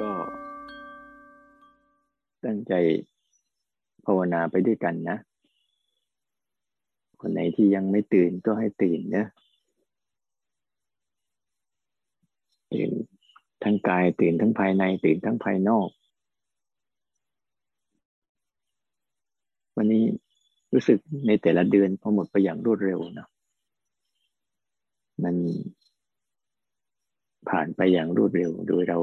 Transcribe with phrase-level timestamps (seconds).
[0.00, 0.10] ก็
[2.44, 2.72] ตั้งใจ
[4.06, 5.18] ภาวนาไปด้วยกันนะ
[7.20, 9.26] คนไหนที่ยังไม่ตื่นก็ให้ตื่นนะ
[12.72, 12.90] ตื่น
[13.64, 15.88] ทั้งกายตื่นทั้งภายในตื่นทั้งภายนอก
[19.76, 20.04] วันนี้
[20.72, 23.28] รู้สึกในแต่ละเดือนพอหมดไปอย่างรวดเร็วนะ
[25.24, 25.34] มัน
[27.48, 28.98] ผ่านไปอย่างรวดเร็วโดยเรา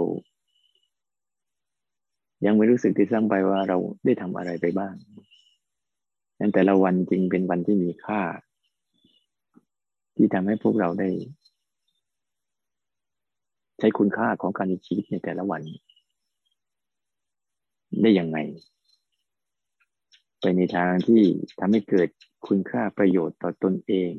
[2.46, 4.94] ยังไม่รู้สึกที่ซ้ำไปว่าเราได้ทำอะไรไปบ้าง
[6.40, 8.22] นั้นแต่ละวันจริงเป็นวันที่มีค่า
[10.16, 11.10] ที่ทำให้พวกเราได้
[13.80, 15.62] ใช้คุณค่าของการมีชีวิตในแต่ละวัน
[18.02, 18.38] ได้อย่างไง
[20.42, 21.24] ไปในทางที่
[21.60, 22.10] ทำให้เกิด
[22.48, 24.14] คุณค่าประโยชน์ต่อตนเอง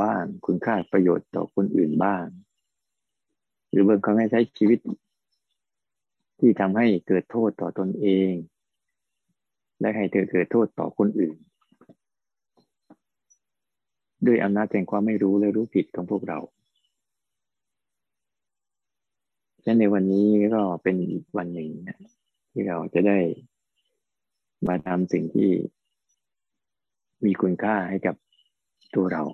[0.00, 2.26] บ้างคุณค่าประโยชน์ต่อคนอื่นบ้าง
[3.70, 4.78] หรือบางครั้งให้ใช้ชีวิต
[6.38, 8.32] ที่ทำให้เกิดโทษต่อตนเอง
[9.80, 11.36] และให้เธอเกิดโทษต่อคนอื่น
[14.26, 16.38] ด้วยอำนาจแห่งความไม่รู้และรู้ผิดของพวกเรา
[19.64, 21.70] ฉะนั้นในวันนี้ก็เป็นอีกวันหนึ่ง
[22.52, 23.18] ที่เราจะได้
[24.68, 25.50] มาทำสิ่งที่
[27.24, 28.16] มีคุณค่าให้กับ
[28.94, 29.24] ตัวเรา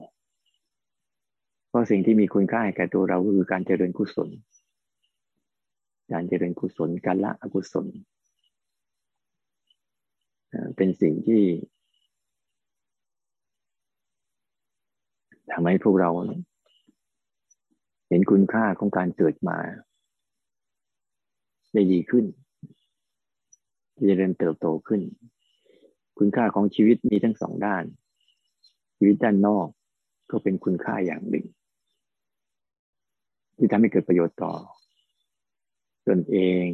[1.68, 4.28] เพราะสิ่งที่มีคุณค่าให้กับตัวเราคือการเจริญกุศล
[6.12, 7.86] การเจริญกุศลการละอกุศล
[10.77, 11.42] เป็นสิ่งที่
[15.52, 16.11] ทำให้พวกเรา
[18.08, 19.58] เห็นคุณค่าของการเกิดมา
[21.72, 22.24] ได้ดีขึ้น
[24.06, 25.00] เจริญเติบโตขึ้น
[26.18, 27.84] คุณค่าของชีวิตมีทั้งสองด้าน
[28.96, 29.68] ชีวิตด้านนอก
[30.30, 31.46] ก็เป็นคุณค่าอย่างหนึ่ง
[33.56, 34.52] ที่ทำให้เกิดประโยชน์ต่อ
[36.08, 36.64] ตนเอง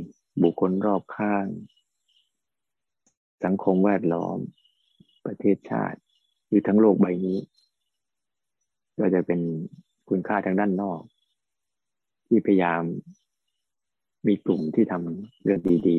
[0.42, 1.46] บุคคลรอบข้าง
[3.44, 4.38] สังคมแวดล้อม
[5.26, 5.98] ประเทศชาติ
[6.46, 7.38] หรือทั้งโลกใบนี้
[8.98, 9.40] ก็จะเป็น
[10.08, 11.00] คุณค่าทางด้านนอก
[12.26, 12.82] ที่พยายาม
[14.26, 15.98] มีกลุ่มที่ทำเรื่องดี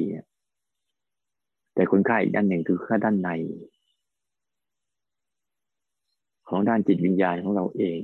[0.88, 3.30] ๆ แต่คุณค่าอีกด้านหนึ่งคือค่าด้านใน
[6.48, 8.00] ของด้านจิตวิญญาณของเราเอง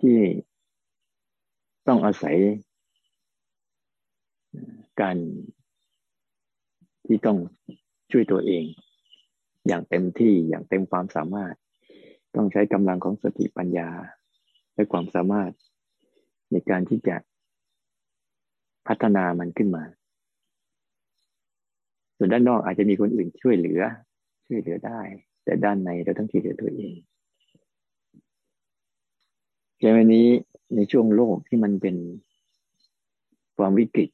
[0.00, 0.18] ที่
[1.86, 2.36] ต้องอาศัย
[5.00, 5.16] การ
[7.06, 7.38] ที่ต้อง
[8.12, 8.64] ช่วยตัวเอง
[9.66, 11.54] อย่างเต็มที่อย่างเต็มความสามารถ
[12.36, 13.88] ต้องใช้กำลังของสติปัญญา
[14.74, 15.52] และความสามารถ
[16.52, 17.16] ในการที่จะ
[18.86, 19.84] พัฒนามันขึ้นมา
[22.16, 23.82] ส่วนด้านนอกอาจจะมีคนอื่นช่วยเหลือ
[24.46, 25.00] ช่วยเหลือได้
[25.44, 26.94] แต่ด้านในเราต้องช่วยเหลือตัวเอง
[29.80, 30.28] ในวันนี้
[30.74, 31.96] ในช่วงโลกที่มันเป็น
[33.58, 34.10] ความวิกฤต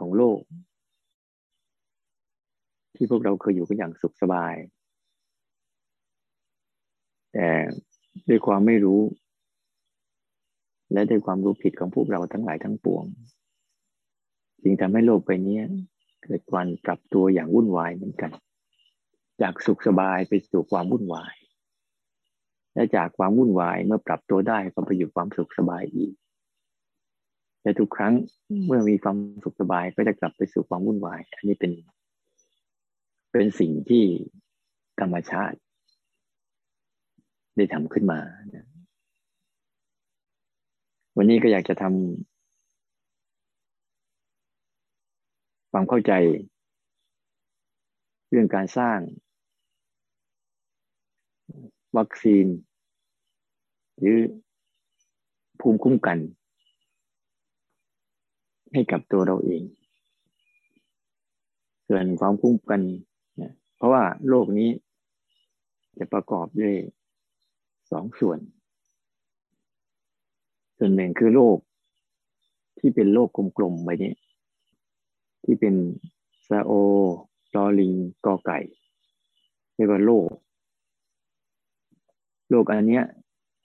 [0.00, 0.40] ของโลก
[2.94, 4.54] ที่พวกเราเคยอยู่กันอย่างสุขสบาย
[7.32, 7.48] แต่
[8.28, 9.00] ด้วยความไม่รู้
[10.92, 13.04] และด้วยความรู้ผิดของพวกเราทั้งหลายทั้งปวง
[14.62, 15.60] จึงทำให้โลกไปนี้
[16.22, 18.30] เกิดการปรับตัวอย่างวุ่นวายเหมือนกัน
[19.42, 21.34] จากสุขสบายไปสู่ความวุ่นวาย
[22.74, 26.12] และจากความวุ่นวายเมื่อปรับตัวได้ก็ไปอยู่ความสุขสบายอีก
[27.66, 28.14] แต่ทุกครั้ง
[28.66, 31.72] เมื่อมีความสุขสบายก็จะกลับไปสู่ความวุ่นวาย อันนี้เป็น
[33.32, 34.04] เป็นสิ่งที่
[35.00, 35.58] ธรรมชาติ
[37.56, 38.20] ได้ทำขึ้นมา
[41.16, 46.12] วันนี้ก็อยากจะทำความเข้าใจ
[48.30, 48.98] เรื่องการสร้าง
[51.96, 52.46] วัคซีน
[53.98, 54.18] หรือ
[55.60, 56.18] ภูมิคุ้มกัน
[58.72, 59.62] ให้กับตัวเราเอง
[61.88, 62.82] ส่วนความคุ้มกัน
[63.40, 64.70] นะเพราะว่าโลกนี้
[65.98, 66.74] จะประกอบด้วย
[67.90, 68.38] สองส่วน
[70.78, 71.58] ส่วนหนึ่งคือโลก
[72.78, 73.28] ที่เป็นโลก
[73.58, 74.14] กลมๆไปนี้
[75.44, 75.74] ที่เป็น
[76.48, 76.72] ซาโอ
[77.54, 77.92] ลอลิง
[78.24, 78.58] กอไก่
[79.74, 80.28] เรียกว่าโลก
[82.50, 83.04] โลกอันเนี้ย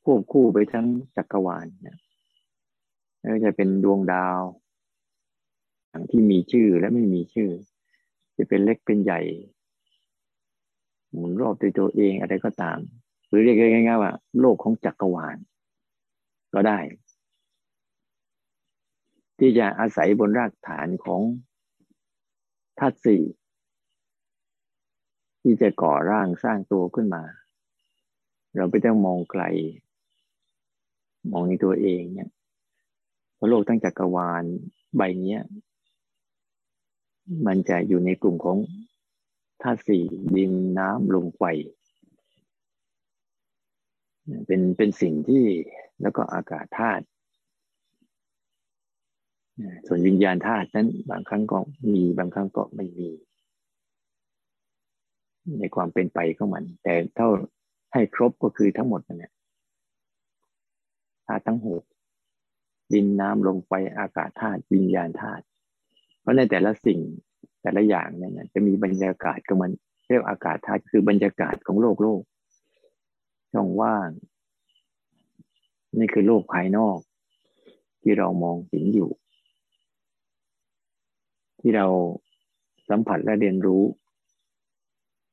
[0.06, 1.98] ควบคู่ไปทั้งจักรวาลนะ
[3.20, 7.50] แล้วจะเป็นดวงดาวางที่มีชื่อและไม่มีชื่อ
[8.38, 9.22] จะเป็นเล็กเป็นใหญ่
[11.12, 12.80] หมุนรอบตัวตัวเองอะไรก็ตาม
[13.28, 15.38] หรือเรียกง่ายๆว่า โลกของจักรวาล
[16.54, 16.80] ก็ได้
[19.40, 21.22] ที่จะอาศัยบนรากฐานของ
[22.80, 23.24] ธาตุสี่
[25.42, 27.24] ที่จะก่อร่างสร้างตัวขึ้นมา
[28.56, 29.44] เราไม่ต้องมองไกล
[31.32, 32.30] มองในตัวเองเนี่ย
[33.38, 34.44] พราะโลกทั้งจักรวาล
[34.98, 35.38] ใบนี้
[37.48, 38.58] มันจะอยู่ในกลุ่มของ
[39.62, 40.04] ธาตุสี่
[40.36, 41.44] ดินน้ำลมไฟ
[44.48, 45.46] เป็นเป็นสิ่งที่
[46.02, 47.06] แล้วก็อากาศธาตุ
[49.88, 51.60] ส่วนวิญญาณธาตุนั้นบางครั้งก็
[51.94, 53.10] มีบางครั้งก็ไม่มี
[55.60, 57.30] ในความเป็นไปของมัน แต่เท่า
[57.94, 59.32] ให้ครบก็คือทั้งหมดนั่นแหละ
[61.28, 61.84] ธาตุทั้งหก
[62.94, 65.44] ดินน้ำลมไฟอากาศธาตุวิญญาณธาตุ
[66.32, 67.00] ราะในแต่ละสิ่ง
[67.62, 69.72] แต่ละอย่างเนี่ยจะมีบรรยากาศก็มัน
[70.08, 72.22] เรียกอากาศธาตุคือบรรยากาศของโลกโลก
[73.54, 74.10] ช่องว่าง
[76.00, 77.00] นี่คือโลกภายนอก
[78.02, 79.10] ที่เรามองเห็นอยู่
[81.60, 81.88] ที่เรา
[82.90, 83.84] สัมผัสและเรียนรู้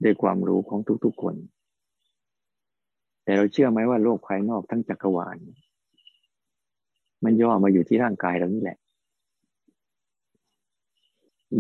[0.05, 1.35] ด้วยความรู้ของทุกๆคน
[3.25, 5.37] แต่เราเชื่อไหมว่าโลกภายนอกทั้งจักรวาล
[7.25, 8.79] มันย่อมาอยู่ที่ร่างกายเรานี่แหละ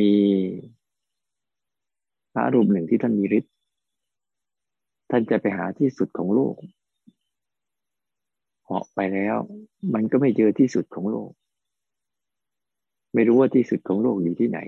[0.00, 0.14] มี
[2.32, 3.54] พระรูปหนึ่งที่ท่านมีฤทธิ์
[5.10, 6.56] ท่านจะไปหาที่สุดของโลก
[8.64, 9.36] เหาะไปแล้ว
[9.94, 11.30] มันก็ไม่เจอที่สุดของโลก
[13.14, 14.58] ไม่รู้ว่าที่สุดของโลกอยู่ที่ไหน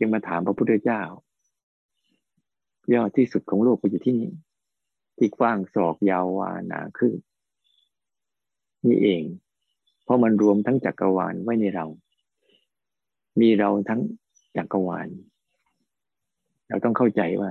[0.00, 1.02] ยังมาถามพระพุทธเจ้า
[2.94, 4.30] ยอดที่สุดของโลกก็อยู่ที่นี่
[5.18, 7.14] ที่กว้างศอกยาววานาคือ
[8.86, 9.22] นี่เอง
[10.04, 11.86] เพราะมันรวมทั้งจักรวาลไว้ในเรา
[13.40, 14.00] มีเราทั้ง
[14.56, 15.08] จักรวาล
[16.68, 17.50] เราต้องเข้าใจว่า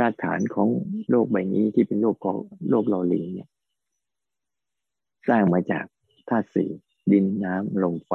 [0.00, 0.68] รากฐานของ
[1.10, 2.36] โลกใบนี้ที่เป็นโลกของ
[2.70, 3.48] โลกลอลิงเนี่ย
[5.28, 5.84] สร้างมาจาก
[6.28, 6.70] ธาตุสี่
[7.12, 8.12] ดินน้ำลมไฟ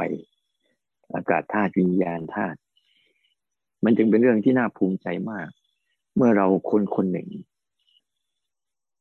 [1.14, 2.60] อากาศธาตุวิญญาณธาตุ
[3.84, 5.50] มันจึงเป็นเรื่องที่น่าภูมิใจมาก
[6.16, 7.30] เมื่อเราคนคนหนึ่ง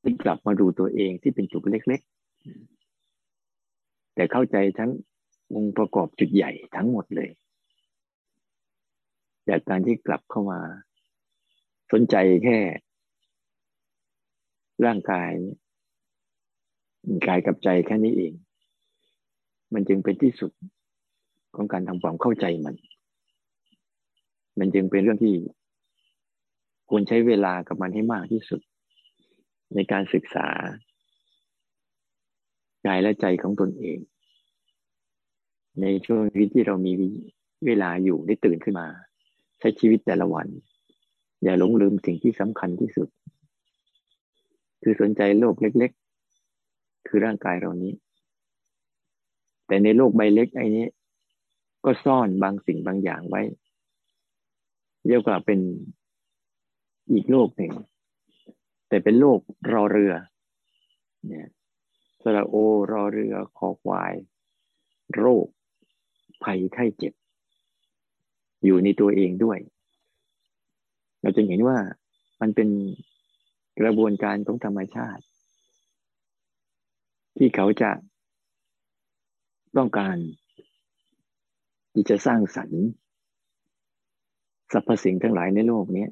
[0.03, 2.01] ที่กลับมาดูตัวเองที่เป็นจุดเล็ก
[2.87, 4.91] ๆ แต่เข้าใจทั้ง
[5.55, 7.31] องค์ประกอบจุดใหญ่ทั้งหมดเลย
[9.49, 10.61] จากการที่กลับเข้ามา
[11.93, 12.59] สนใจแค่
[14.85, 15.33] ร่างกาย
[17.27, 18.33] กายกับใจแค่นี้เอง
[19.75, 20.53] มันจึงเป็นที่สุด
[21.55, 22.75] ของการทำความเข้าใจมัน
[24.59, 25.35] มันจึงเป็นเรื่องที่
[26.91, 28.61] ควรใช้เวลากับมันให้มากที่สุด
[29.75, 30.49] ในการศึกษา
[32.87, 33.99] กายและใจของตนเอง
[35.81, 36.93] ในช่วงชีวิตที่เรามี
[37.67, 38.89] เวลาอยู่ได้ตื่นขึ้นมา
[39.59, 40.47] ใช้ชีวิตแต่ละวัน
[41.43, 43.09] อย่าหลงลืมสิ่งที่สำคัญที่สุด
[44.83, 45.91] คือสนใจโลกเล็ก
[46.47, 47.93] ๆ คือร่างกายเรานี้
[49.67, 50.87] แต่ในโลกใบเล็กไอ้นี้
[51.85, 53.43] ก็ซ่อนบางสิ่งบางอย่างไว้
[55.07, 55.61] เรียกว่าเป็น
[57.13, 57.73] อีกโลกหนึ่ง
[58.89, 59.39] แต่เป็นโลก
[59.73, 60.15] รอเรือ
[61.27, 61.49] เนี่ย
[62.23, 62.55] สระโอ
[62.93, 64.15] รอเรือคอควาย
[65.17, 65.47] โรค
[66.43, 67.15] ภัยไข้เจ็บ
[68.65, 69.59] อยู่ในตัวเองด้วย
[71.21, 71.79] เราจะเห็นว่า
[72.41, 72.69] มันเป็น
[73.81, 75.25] กระบวนการของธรรมชาติ
[77.37, 77.91] ที่เขาจะ
[79.77, 80.17] ต้องการ
[81.93, 82.83] ที่จะสร้างสรรค์
[84.73, 86.07] สรรพสิ่งทั้งหลายในโลกนี้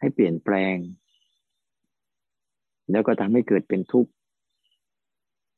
[0.00, 0.76] ให้เปลี่ยนแปลง
[2.90, 4.10] แล้วก็ทำให้เกิดเป็นทุกข์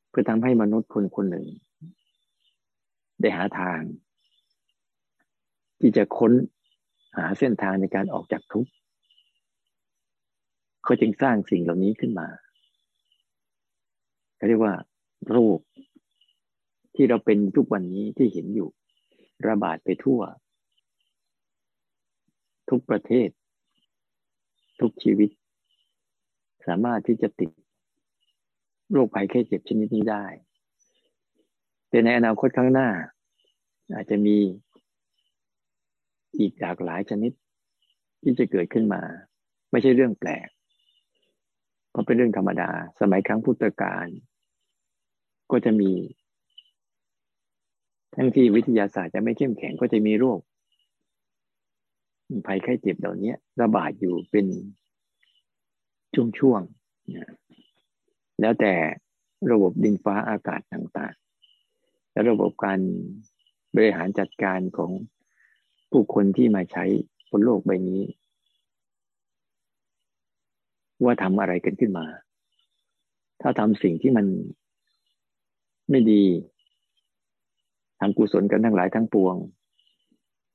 [0.09, 1.45] เพื่อทำให้มนุษย์คนคนหนึ่ง
[3.21, 3.81] ได้หาทาง
[5.79, 6.31] ที่จะค้น
[7.17, 8.71] หาเส้นทางในการออกจากทุกข์
[10.83, 12.27] เขาจึงสร้างสิ่งเหล่านี้ขึ้นมา
[14.35, 14.75] เขาเรียกว่า
[15.29, 15.59] โรค
[16.95, 18.69] ที่เราเป็นทุกวันนี้ที่เห็นอยู่
[19.47, 20.21] ระบาดไปทั่ว
[22.69, 23.29] ทุกประเทศ
[24.81, 25.29] ทุกชีวิต
[26.67, 27.51] สามารถที่จะติด
[28.91, 30.25] โรคภัยแค่เจ็บชนิดนี้ได้
[31.89, 32.89] แต่ในอนาคตข้างหน้า
[33.93, 34.37] อาจจะมี
[36.39, 37.31] อีกหลากหลายชนิด
[38.21, 39.01] ที่จะเกิดขึ้นมา
[39.71, 40.47] ไม่ใช่เรื่องแปลก
[41.91, 44.07] เพราะเป็นเรื่องธรรมดา สมัยครั้งพุทธกาล
[45.51, 45.91] ก็จะมี
[48.15, 50.39] ทั้งที่วิทยาศาสตร์จะไม่เข้มแข็งก็จะมีโรค
[52.47, 54.45] ภัยไข้เจ็บเหล่านี้ระบาดอยู่เป็น
[56.39, 58.73] ช่วงๆแล้วแต่
[59.51, 62.79] ระบบดินฟ้าอากาศต่างๆ และระบบการ
[63.75, 64.91] บริหารจัดการของ
[65.91, 66.85] ผู้คนที่มาใช้
[67.29, 68.01] บนโลกใบนี้
[71.03, 72.05] ว่าทำอะไรกันขึ้นมา
[73.41, 74.25] ถ้าทำสิ่งที่มัน
[75.89, 76.23] ไม่ดี
[77.99, 79.35] ทำกุศลกันทั้งหลายทั้งปวง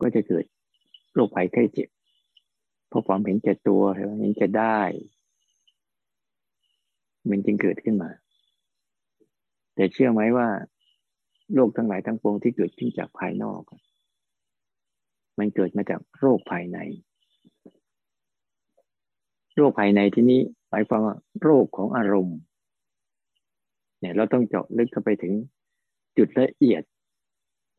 [0.00, 0.44] ก็จะเกิด
[1.14, 1.88] โรคภัยไข้เจ็บ
[2.88, 3.82] เพราะความเห็นแก่ตัว
[4.20, 4.80] เห็นแก่ได้
[7.30, 8.10] มันจึงเกิดขึ้นมา
[9.74, 10.48] แต่แต่เชื่อไหมว่า
[11.54, 13.62] โรคทั้งหลายทั้งปวงที่เกิดขึ้นจากภายนอก
[15.42, 16.78] มันเกิดมาจากโรคภายใน
[19.56, 22.38] โรคภายในที่นี้หมายความว่าโรคของอารมณ์
[24.00, 25.32] เนี่ยเราต้องเจาะลึกเข้าไปถึง
[26.18, 26.82] จุดละเอียด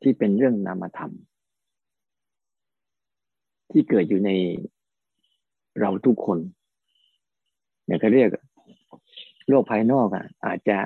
[0.02, 1.12] ที่เป็นเรื่องนามธรรม
[3.72, 4.32] ที่เกิดอยู่ใน
[5.80, 6.40] เราทุกคน
[7.86, 8.30] เนี่ยเขาเรียก
[9.48, 10.78] โรคภายนอกอะ อาจจะ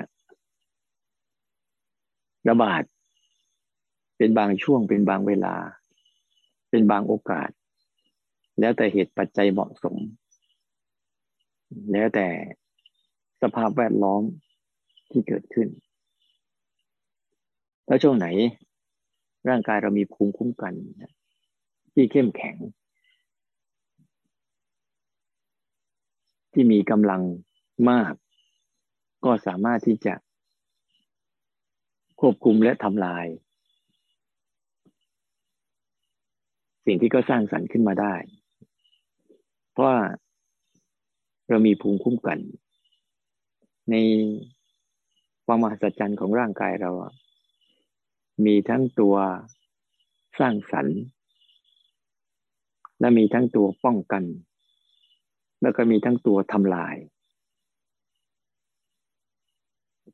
[2.48, 2.82] ระบาด
[4.18, 5.54] เป็นบางช่วงเป็นบางเวลา
[6.70, 7.50] เป็นบางโอกาส
[8.60, 9.96] แล้วแต่เหตุปัจจัยเหมาะสม
[11.92, 12.28] แล้วแต่
[13.42, 14.22] สภาพแวดล้อม
[15.10, 15.68] ที่เกิดขึ้น
[17.86, 18.26] แล้วช่วงไหน
[19.48, 20.74] ร่างกายเรามีภูมิคุ้มกัน
[21.94, 22.56] ที่เข้มแข็ง
[26.52, 27.22] ที่มีกำลัง
[27.90, 28.12] มาก
[29.24, 30.14] ก็สามารถที่จะ
[32.20, 33.26] ควบคุมและทำลาย
[36.88, 38.14] สิ่งที่ก็สร้างสรรค์ขึ้นมาได้
[39.72, 39.98] เพราะว่า
[41.48, 42.38] เรามีภูมิคุ้มกัน
[43.90, 43.94] ใน
[45.44, 46.90] ความมหัศจรรย์ของร่างกายเรา
[48.46, 49.16] มีทั้งตัว
[50.38, 50.98] สร้างสรรค์
[53.00, 54.24] และมีทั้งตัวป้องกัน
[55.62, 56.96] แล้วก็มีทั้งตัวทำลาย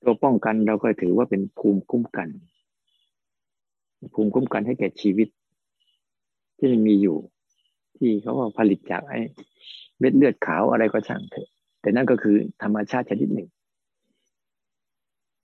[0.04, 2.28] ตัวป้องกันเราก็ถือว่าเป็นภูมิคุ้มกัน
[4.14, 5.28] ภูมิคุ้มกันให้แก่ชีวิต
[6.58, 7.18] ที่มีอยู่
[7.98, 9.20] ที่เขาว่าผลิตจากไอ้
[9.98, 11.48] เม็ดเลือดขาวอะไรก็ช่างเถอะ
[11.80, 13.48] แต่นั่นก็คือธรรมชาติชนิดหนึ่ง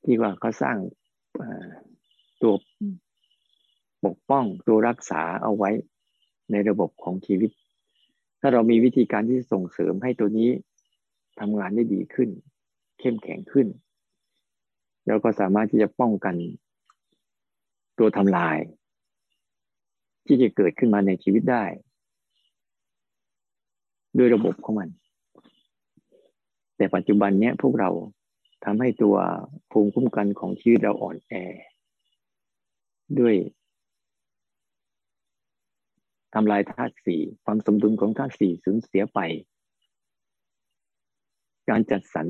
[0.05, 0.77] ที่ว่าเขาสร้าง
[2.43, 2.55] ตัว
[4.05, 5.71] ปกป้องตัวรักษาเอาไว้
[6.51, 7.51] ในระบบของชีวิต
[8.41, 10.51] ถ้าเรามีวิธีการที่ส่งเสริมให้ตัวนี้
[11.41, 12.29] ทำงานได้ดีขึ้น
[13.01, 13.67] เข้มแข็งขึ้น
[15.07, 16.35] แล้วก็สามารถที่จะป้องกัน
[17.99, 18.57] ตัวทำลาย
[20.33, 21.65] ที่จะเกิดขึ้นมาในชีวิตได้
[24.19, 24.89] ด้วยระบบของมัน
[26.77, 27.91] แต่ปัจจุบันเนี้ยพวกเรา
[28.65, 29.17] ทำให้ตัว
[29.73, 31.33] ภูมิคุ้มกันของชีวิตเราอ่อนแอ
[33.19, 33.35] ด้วย
[36.35, 39.19] ทำลายธาตุสี่ความสมดุลของธาตุสี่สูญเสียไป
[41.69, 42.29] การจัดสรร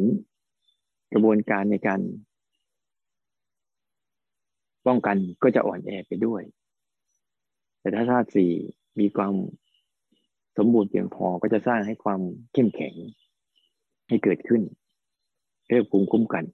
[1.13, 2.01] กระบวนการในการ
[4.87, 6.45] ป้องกันก็จะอ่อนแอไปด้วย
[7.81, 8.51] แต่ถ้าธาตุสี่
[9.01, 9.35] มีความ
[10.57, 12.21] สมบูรณ์เพียงพอก็จะสร้างให้ความ
[12.53, 12.95] เข้มแข็ง
[14.09, 14.63] ให้เกิดขึ้น
[15.69, 16.45] เรียกภูมิคุ้มกัน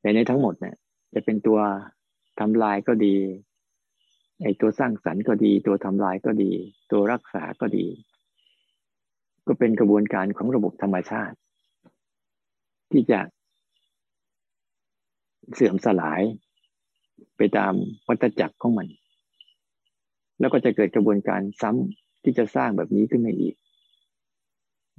[0.00, 0.76] แต่ในทั้งหมดเนี่ย
[1.14, 1.58] จะเป็นตัว
[2.40, 3.16] ทำลายก็ดี
[4.42, 6.50] ไอตัวสร้างสรรค์ก็ดี ตัวทำลายก็ดี
[6.92, 7.86] ตัวรักษาก็ดี
[9.46, 11.36] ก็เป็นกระบวนการของระบบธรรมชาติ
[12.92, 13.20] ที่จะ
[15.54, 16.22] เสื่อมสลาย
[17.36, 17.72] ไปตาม
[18.08, 18.88] วัฏจักรของมัน
[20.40, 23.54] แล้วก็จะเกิดกระบวนการซ้ำที่จะสร้างแบบนี้ขึ้นมาอีก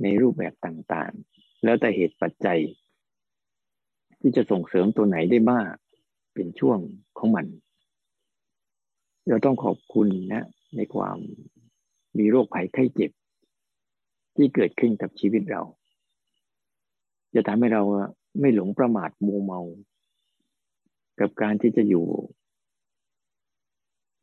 [0.04, 2.60] ในรูปแบบต่างๆ แล้วแต่เหตุปัจจัย
[4.22, 5.74] ที่จะส่งเสริมตัวไหนได้มาก
[6.34, 6.80] เป็นช่วง
[7.18, 7.46] ของมัน
[9.28, 10.44] เราต้องขอบคุณนะ
[10.76, 11.18] ในความ
[12.18, 13.12] มีโรคภัยไข้เจ็บ
[14.36, 15.62] ที่เกิดขึ้นกับชีวิตเรา
[17.36, 17.84] จะทำให้เรา
[18.40, 19.62] ไม่หลงประมาทมัวเมา
[21.20, 22.06] กับการที่จะอยู่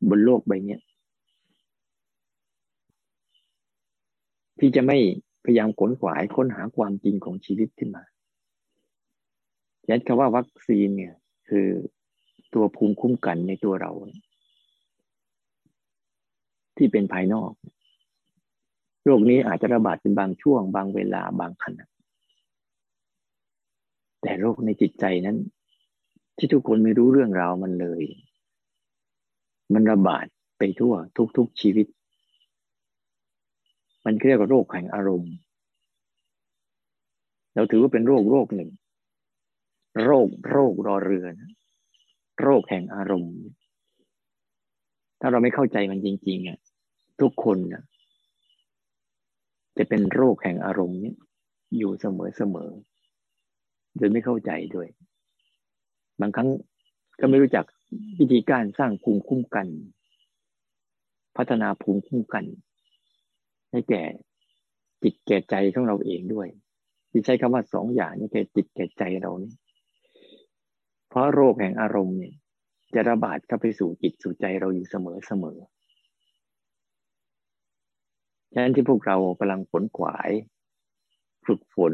[0.09, 0.77] บนโลกใบนี้
[4.59, 4.97] ที่จะไม่
[5.45, 8.03] พยายามขนขวายค้นหาความจริงของชีวิตขึ้นมา
[9.87, 11.13] ยันคำว่าวัคซีนเนี่ย
[11.49, 11.67] คือ
[12.53, 13.91] ตัวภูมิคุ้มกันในตัวเรา
[16.77, 17.51] ที่เป็นภายนอก
[19.05, 21.85] โรคนี้อาจจะระบาดเป็นบางช่วง บางเวลาบางขณะ
[24.21, 25.37] แต่โรคในจิตใจนั้น
[26.37, 28.03] ที่ทุกคนไม่รู้เรื่องราวมันเลย
[29.73, 30.25] มันระบาด
[30.57, 30.93] ไปทั่ว
[31.37, 31.87] ทุกๆชีวิต
[34.09, 35.33] มันเรียกว่าโรคแห่งอารมณ์
[37.55, 38.69] เราถือว่าเป็นโรคโรคหนึ่ง
[40.05, 41.51] โรคโรครอเรือนะ
[42.41, 43.35] โรคแห่งอารมณ์
[45.19, 46.59] ถ้าเราไม่เข้าใจมันจริงๆอะ
[47.21, 47.83] ทุกคนนะ
[49.77, 51.13] จะเป็นโรคแห่งอารมณ์นี้
[51.77, 52.71] อยู่เสมอเสมอ
[53.97, 54.87] โดยไม่เข้าใจด้วย
[56.21, 56.49] บางครั้ง
[57.19, 57.65] ก็ไม่รู้จัก
[58.19, 59.67] วิธีการสร้างภูมิคุ้มกัน
[61.37, 62.45] พัฒนาภูมิคุ้มกัน
[63.71, 64.03] ให้แก่
[65.03, 66.47] จิตแก่ใจของเราเองด้วย
[67.11, 69.53] ที่ใช้คำว่าสองอย่างนี่แก่จิตแก่ใจเรานี่
[71.09, 72.35] เพราะโรคแห่งอารมณ์เนี่ย
[72.95, 75.57] จะระบาดเข้าไปสู่จิตสู่ใจเราอยู่เสมอเสมอ
[78.53, 80.31] ฉะนั้นที่พวกเรากำลังฝนขวาย
[81.45, 81.93] ฝึกฝน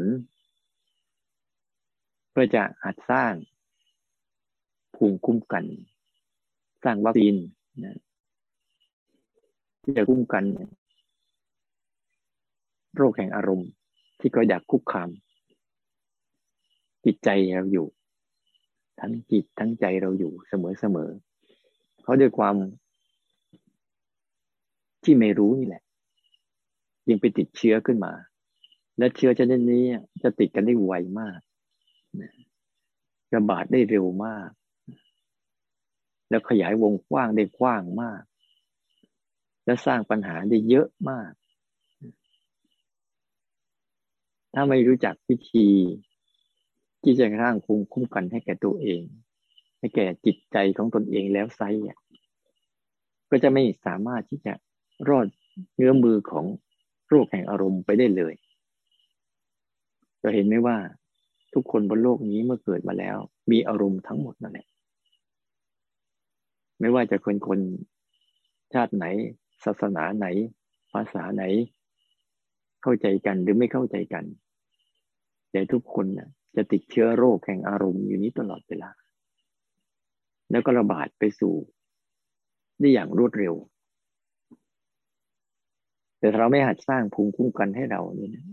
[2.30, 3.32] เพื่อจะหัดสร้าง
[4.96, 5.64] ภูมิคุ้มกัน
[6.84, 7.36] สร้างวัคซีน
[7.84, 7.98] นะ
[9.82, 10.44] ที่จะคุ้มกัน
[12.96, 13.70] โรคแห่งอารมณ์
[14.20, 15.10] ที่ก็อยากคุกคาม
[17.04, 17.86] จิตใจเราอยู่
[19.00, 21.10] ทั้งจิตทั้งใจเราอยู่เสมอเสมอ
[22.02, 22.54] เพราะด้วยความ
[25.04, 25.82] ที่ไม่รู้นี่แหละ
[27.08, 28.12] ยังไปติดเชื้อขึ้นมา
[28.98, 29.84] และเชื้อชนิดนี้
[30.22, 31.38] จะติดกันได้ไวมาก
[33.34, 34.50] ระบาดได้เร็วมาก
[36.30, 38.22] แล้วขยายวงกว้างได้กว้างมาก
[39.64, 41.30] และสร้างปัญหาได้เยอะมาก
[44.58, 45.66] ถ้าไม่รู้จักวิธี
[47.02, 49.00] ที่จะสร้างภูมิคุ้มกันให้แก่ตัวเอง
[49.78, 51.62] ให้แก่จิตใจของตนเองแล้วไซ
[53.30, 54.52] ก็จะไม่สามารถที่จะ
[55.08, 55.26] รอด
[55.76, 56.44] เนื้อมือของ
[57.08, 58.34] โรคแห่งอารมณ์ไปได้เลย
[60.20, 60.76] เราเห็นไหมว่า
[61.54, 63.16] ทุกคนบนโลกนี้เมื่อเกิดมาแล้ว
[63.50, 64.66] มีอารมณ์ทั้งหมดนั่นแหละ
[66.80, 67.60] ไม่ว่าจะคนคน
[68.72, 69.06] ชาติไหน
[69.64, 70.26] ศาสนาไหน
[70.92, 71.44] ภาษาไหน
[72.82, 74.24] เข้าใจกันหรือไม่เข้าใจกัน
[75.50, 78.90] แต่ทุกคนนะจะติดเชื้อโรคแห่งอารมณ์อยู่นี้ตลอดเวลา
[80.50, 81.54] แล้วก็ระบาดไปสู่
[82.78, 83.54] ได้อย่างรวดเร็ว
[86.18, 88.44] แต่เราไม่หัดสร้างภูมิคุ้มกันให้เราเนี่ยนะ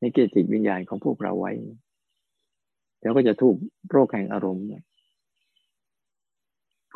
[0.00, 1.52] ในเกจิตวิญญาณของพวกเราไว้
[3.00, 3.56] แล้วก็จะถูก
[3.90, 4.64] โรคแห่งอารมณ์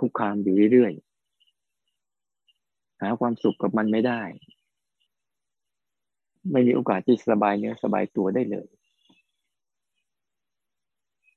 [0.01, 4.23] คุกคามอยู่เรื่อยๆหาความสุขกับมันไม่ได้
[6.53, 8.69] ไม่มีโอกาสที่สบายเนื้อสบายตัวได้เลย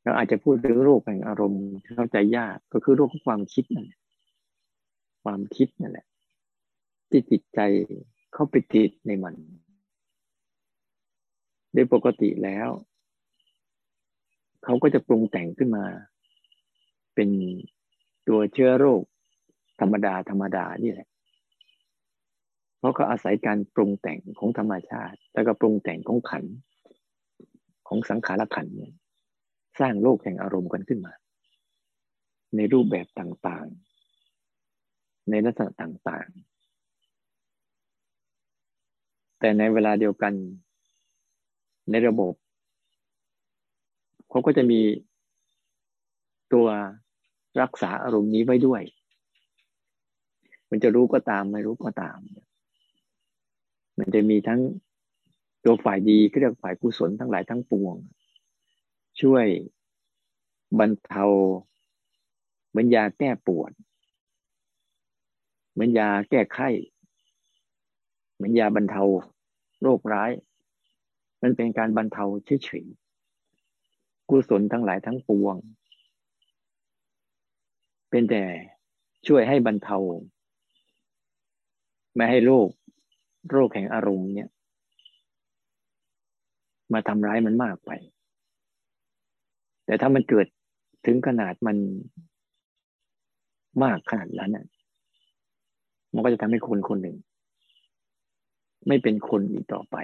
[0.03, 3.99] เราอาจจะพูดถึงโรคแห่งอารมณ์เข้าใจยากก็คือโรคของความคิดนั่นแหละ
[5.23, 6.05] ความคิดนั่นแหละ
[7.09, 7.59] ที่จิตใจ
[8.33, 9.35] เข้าไปติดในมัน
[11.73, 12.69] โดยปกติแล้ว
[14.63, 15.85] เขาก็จะปรุงแต่งขึ้นมา
[17.15, 17.29] เป็น
[18.27, 19.01] ตัวเชื้อโรค
[19.79, 21.07] ธรรมดาธรรมดานี่แหละ
[22.79, 26.43] เพราะเขาอาศัยการปรุงแต่งของธรรมชาติ แล้วก็ปรุงแต่งของขัน
[27.87, 28.93] ของสังขารขันเนี่ย
[29.79, 31.13] สร้างโลกแห่งอารมณ์กันขึ้นมา
[32.55, 36.49] ในรูปแบบต่างๆ ในลักษณะต่างๆ
[39.39, 40.33] แต่ในเวลาเดียวกัน
[41.91, 42.33] ในระบบ
[44.29, 44.81] เขาก็จะมี
[46.53, 46.67] ตัว
[47.61, 48.81] รักษาอารมณ์นี้ไว้ด้วย
[50.69, 52.19] มันจะรู้ก็ตามไม่รู้ก็ตาม
[53.99, 54.61] มันจะมีทั้ง
[55.63, 57.95] ตัวฝ่ายดีก็เรียกฝ่ายกุศลทั้งหลายทั้งปวง
[59.21, 59.45] ช่วย
[60.79, 61.25] บรรเทา
[62.69, 63.71] เหมือนยาแก้ปวด
[65.71, 66.69] เหมือนยาแก้ไข้
[68.35, 69.03] เหมือนยาบรรเทา
[69.81, 70.31] โรคร้าย
[71.41, 75.55] มันเป็นการบรรเทาเฉยๆกุศลทั้งหลายทั้งปวง
[78.09, 78.43] เป็นแต่
[79.27, 79.97] ช่วยให้บรรเทา
[82.15, 82.69] ไม่ให้โรค
[83.49, 84.49] โรคแห่งอารมณ์เนี่ย
[86.93, 87.91] มาทำร้ายมันมากไป
[89.85, 90.47] แต่ถ้ามันเกิด
[91.05, 91.77] ถึงขนาดมัน
[93.83, 94.65] มากขนาดนั้นน่ะ
[96.13, 97.17] มันก็จะทำให้คนคนหนึ่ง
[98.87, 99.97] ไม่เป็นคนอีกต่อไป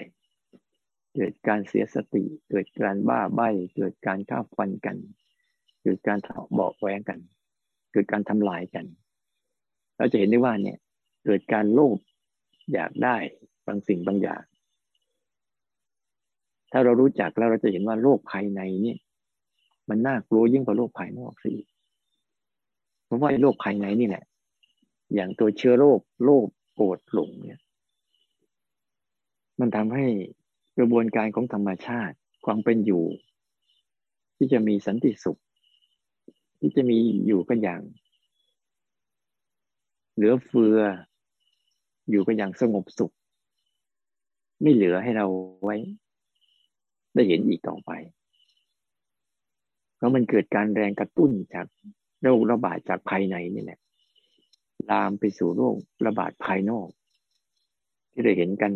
[1.15, 4.97] เกิดการเสียสติ เกิดการบ้าใบ้เกิดการฆ่าฟันกัน
[5.83, 7.19] เกิดการเถาะเบอกแว้งกัน
[7.91, 8.85] เกิดการทำลายกัน
[9.97, 10.77] เราจะเห็นได้ว่าเนี่ย
[11.25, 11.97] เกิดการโลภ
[12.73, 13.15] อยากได้
[13.67, 14.43] บางสิ่งบางอย่าง
[16.71, 18.99] ถ้าเรารู้จักแล้วเราจะเห็นว่าโลกภายในเนี่ย
[19.89, 21.53] มันน่ากลัวยิ่งกว่าโลกภายนอกสิ
[23.05, 24.23] เพราะว่าโลกภายในนี่แหละ
[25.13, 27.59] อย่างตัวเชื้อโรคโลภโกรธหลงเนี่ย
[29.59, 30.05] มันทำให้
[30.77, 33.05] กระบวนการของธรรมชาติความเป็นอยู่
[34.37, 35.39] ที่จะมีสันติสุข
[36.59, 36.97] ที่จะมี
[37.27, 37.81] อยู่กันอย่าง
[40.15, 40.79] เหลือเฟือ
[42.09, 43.13] อยู่กันอย่างสงบสุข
[44.61, 45.27] ไม่เหลือให้เรา
[45.63, 45.75] ไว้
[47.13, 47.91] ได้เห็นอีกต่อไป
[49.95, 51.67] เพราะมันเกิดการแรงกระตุ้นจาก
[52.21, 53.79] โรคระบาดจากภายในนี่แหละ
[54.89, 56.87] ลามไปสู่โรคระบาดภายนอก
[58.11, 58.71] ที่เราเห็นกัน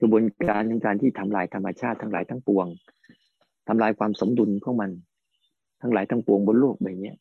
[0.00, 2.66] กระบวนการในการที่ทำลายธรรมชาติทั้งหลายทั้งปวง
[3.68, 4.90] ทำลายความสมดุลของมัน
[5.80, 7.12] ทั้งหลายทั้งปวงบนโลกใบนี้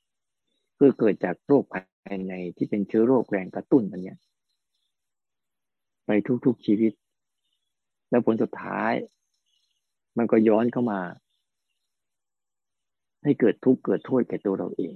[0.75, 4.15] เพื่อเกิดจากโรคภายในที่เป็นเชื้อโรคแรงกระตุ้นอันนี้
[6.05, 6.09] ไป
[6.45, 6.93] ทุกๆชีวิต
[8.09, 8.93] แล้วผลสุดท้าย
[10.17, 10.99] มันก็ย้อนเข้ามา
[13.23, 14.93] ให้เกิดทุกข์เกิดโทษแก่ตัวเราเอง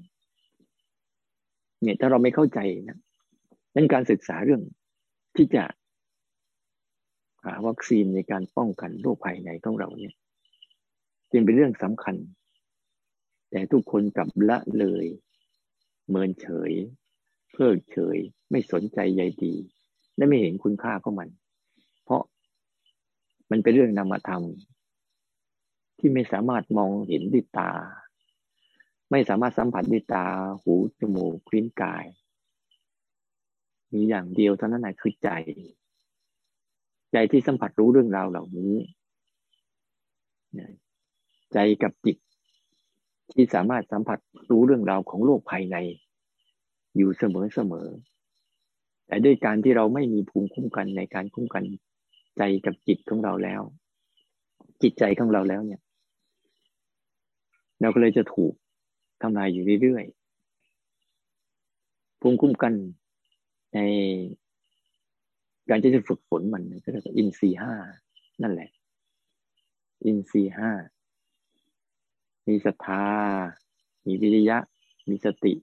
[1.82, 3.00] เนี่ยถ้าเราไม่เข้าใจนะ
[3.76, 4.62] นั้นการศึกษาเรื่อง
[5.36, 5.64] ที่จะ
[7.46, 10.14] หาวัคซีนในการป้องกันโรคภายในของเราเนี่ย
[11.32, 12.16] จึงเป็นเรื่องสำคัญ
[13.52, 15.06] แต่ทุกคนกลับละเลย
[16.10, 16.72] เมินเฉย
[17.54, 18.18] เพิกเฉย
[18.52, 19.56] ไม่สนใจใยดี
[20.20, 21.30] และไม่เห็นคุณค่าของมัน
[22.04, 22.22] เพราะ
[23.52, 24.44] มันเป็นเรื่องนามธรรม
[26.00, 27.72] ที่ไม่สามารถมองเห็นด้วยตา
[29.12, 30.26] ไม่สามารถสัมผัสด้วยตา
[30.62, 32.06] หูจมูกลิ้นกาย
[33.94, 35.30] มีอย่างเดียวเท่านั้นนะคือใจ
[37.14, 38.74] ใจที่สัมผัสรู้เรื่องราวเหล่านี้
[41.54, 42.18] ใจกับจิต
[43.34, 44.20] ที่สามารถสัมผัส
[44.52, 45.78] รู้เรื่องราวของโลกภายใน
[46.98, 47.88] อยู่เสมอเสมอ
[49.10, 51.64] แต่ด้วยการที่เราไม่มีภูมิคุ้มกันในการคุ้มกัน
[52.38, 53.62] ใจกับจิตของเราแล้ว
[54.82, 55.82] จิตใจของเราแล้วเนี่ย
[57.82, 58.54] เราก็เลยจะถูก
[59.22, 62.74] ทำลายอยู่เรื่อยๆภูมิคุ้มกัน
[63.76, 63.80] ใน
[65.70, 67.74] การที่จะฝึกฝนมันก็เรียกว่าอินทรีห้า
[68.42, 68.70] นั่นแหละ
[70.06, 70.72] อินทรีห้า
[72.48, 73.06] มีศรัทธา
[74.06, 74.58] มีวิริยะ
[75.10, 75.54] มีสติ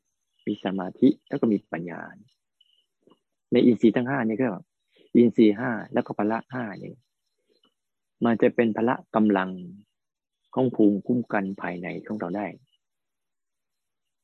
[0.47, 2.01] มีสมาธิ แล้วก็มีปัญญา
[3.53, 4.51] ในอินทรีย์ทั้งห้านี่ก็
[5.17, 6.95] อินทรีย์ห้าแล้วก็พละห้านี่
[8.25, 9.51] มันจะเป็นพละกำลัง
[10.55, 12.47] ของภูมิคุ้มกันภายในของเราได้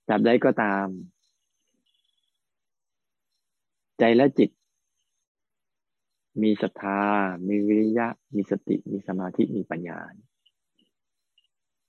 [0.08, 0.86] จับได้ก็ตาม
[3.98, 4.50] ใจและจิต
[6.42, 7.00] มีศรัทธา
[7.48, 9.98] มีวิริยะ มีสติ มีสมาธิ มีปัญญา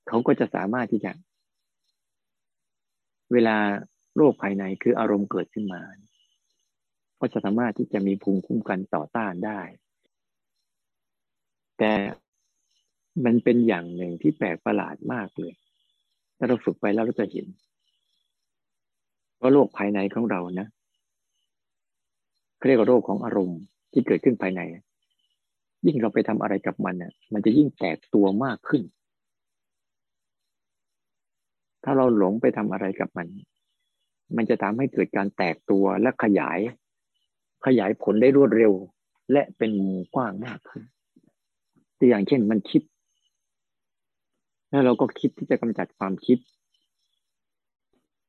[0.07, 1.11] เขาก็จะสามารถที่จะ
[3.33, 3.57] เวลา
[4.15, 5.81] โรคภายในคืออารมณ์เกิดขึ้นมา
[7.25, 9.61] ก็จะสามารถที่จะมีภูมิคุ้มกันต่อต้านได้
[11.77, 11.91] แต่
[13.25, 15.53] มันเป็นอย่างหนึ่งที่แปลกประหลาดมากเลย
[16.37, 17.45] ถ้าเราฝึกไปแล้วเราจะเห็น
[19.39, 20.67] ว่าโรคภายในของเรานะ
[22.65, 23.59] เรียกว่าโรคของอารมณ์
[23.91, 24.61] ที่เกิดขึ้นภายใน
[25.85, 28.81] ยิ่งเราไปทำอะไรกับมันเนี่ยมันจะยิ่งแตกตัวมากขึ้น
[31.83, 33.27] ถ้าเราหลงไปทำอะไรกับมัน
[34.35, 36.59] มันจะทำให้เกิดการแตกตัวและขยาย
[37.65, 38.73] ขยายผลได้รวดเร็ว
[39.31, 40.83] และเป็นมุมกว้างมากขึ้น
[41.97, 42.81] ตัวอย่างเช่นมันคิด
[44.69, 46.37] แล้วเราก็คิดที่จะกำจัดความคิด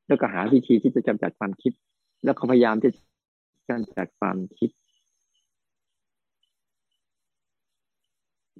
[0.07, 1.73] แล้วก็หาวิธีที่จะกำจัดความคิด
[2.25, 3.01] แล้วก็พยายามที่จะ
[3.69, 4.69] กำจัดความคิด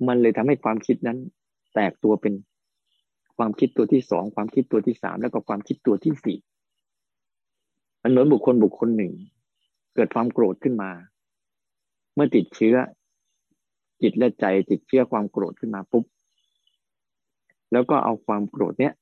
[0.08, 1.18] มันเลยทำให้ความคิดนั้น
[1.74, 2.34] แตกตัวเป็น
[3.38, 6.38] ความคิดตัวที่สองความคิดตัวที่สามแล้วก็ความคิดตัวที่สี่
[8.04, 9.12] มันเหมือนบุคคลบุคคลหนึ่ง
[9.96, 10.92] เกิดความโกรธขึ้นมา
[12.14, 12.76] เมื่อติดเชื้อ
[14.02, 16.06] จิตและใจติดเชื้อความโกรธขึ้นมาปุ๊บ
[17.72, 18.94] แล้วก็เอาความโกรธเนี้ย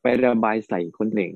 [0.00, 1.32] ไประบายใส่คนหนึ่ง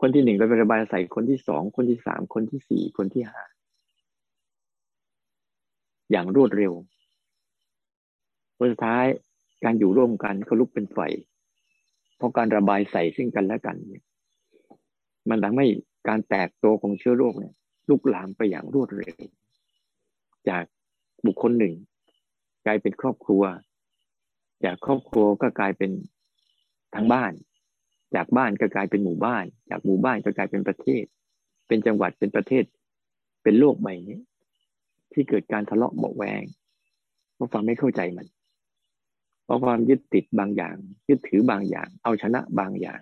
[0.00, 3.42] คนที่หนึ่งไประบายใส่คนที่สอง คนที่สาม คนที่สี่ คนที่ห้า
[6.10, 6.72] อย่างรวดเร็ว
[8.56, 9.06] คนสุดท้าย
[9.64, 10.98] การอยู่ร่วมกันก็ลุกเป็นไฟ
[12.16, 14.04] เพราะการระบายใส่ซึ่งกันและกันเนี่ย
[15.28, 15.66] มันทำให้
[16.08, 17.54] การแตกตัวของเชื้อโรคเนี่ย
[17.88, 19.16] ลุกลามไปอย่างรวดเร็ว
[20.48, 20.64] จาก
[21.26, 21.74] บุคคลหนึ่ง
[22.66, 23.42] กลายเป็นครอบครัว
[24.64, 25.90] จากครอบครัวก็กลายเป็น
[26.94, 27.32] ทั้งบ้าน
[28.14, 31.04] จากบ้านก็กลายเป็นหมู่บ้าน จากหมู่บ้านก็กลายเป็นประเทศ
[31.68, 32.64] เป็นจังหวัดเป็นประเทศ
[33.42, 34.18] เป็นโลกใบนี้
[35.12, 36.42] ที่เกิดการทะเลาะเบาแวง
[37.34, 38.26] เพราะฟังไม่เข้าใจมัน
[39.44, 40.76] เพราะความยึดติดบางอย่าง
[41.08, 43.00] ยึดถือบางอย่าง เอาชนะบางอย่าง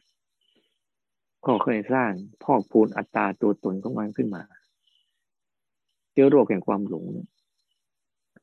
[1.46, 2.10] ก็เคยสร้าง
[2.44, 4.42] พอกพูนอัตราตัวตนของมันขึ้นมา
[6.12, 7.06] เชื้อโรคแห่งความหลง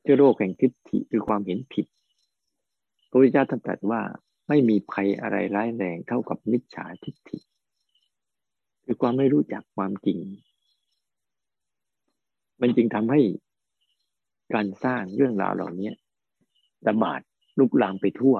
[0.02, 1.86] เชื้อโรคแห่งทิฏฐิคือความเห็นผิด
[3.08, 4.00] พระพุทธเจ้าท่านตรัสว่า
[4.48, 7.38] ไม่มีภัยอะไรร้ายแรงเท่ากับมิจฉาทิฏฐิ
[8.84, 10.18] คือความไม่รู้จักความจริง
[12.60, 13.20] มันจึงทำให้
[14.54, 15.90] การสร้างเรื่องราวเหล่านี้
[16.88, 17.20] ระบาด
[17.58, 18.36] ลุกลามไปทั่ว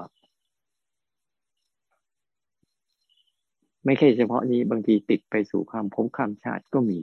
[3.84, 7.00] ไม่ใช่เฉพาะนี้บางทีติดไปสู่ความพบข้ามชาติก็มี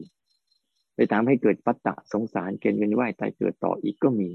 [0.96, 4.30] ไปทำให้เกิดปัตตะสงสารเกณฑ์เวียนว่ายตายเกิดต่ออีกก็มี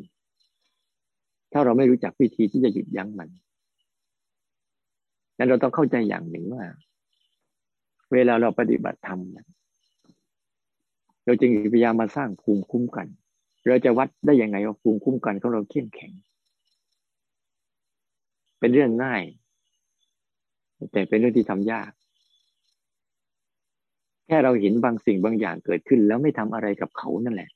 [1.53, 3.29] ถ้าเราไม่รู้จักวิธีที่จะหยุดยั้งมัน
[5.37, 6.65] นั้นเราต้องเข้าใจอย่างหนึ่งว่า
[8.13, 9.21] เวลาเราปฏิบัติธรรม
[11.25, 13.07] เราจึงพยายามมาสร้างภูมิคุ้มกัน
[13.69, 16.13] เราจะวัดได้ยังไงว่าภูมิคุ้มกันของเราเข้มแข็ง
[18.59, 19.23] เป็นเรื่องง่าย
[20.93, 21.91] แต่เป็นเรื่องที่ทำยาก
[24.27, 27.51] แค่เราเห็นบางสิ่งบางอย่างเกิดขึ้น แล้วไม่ทำอะไรกับเขานั่นแหละ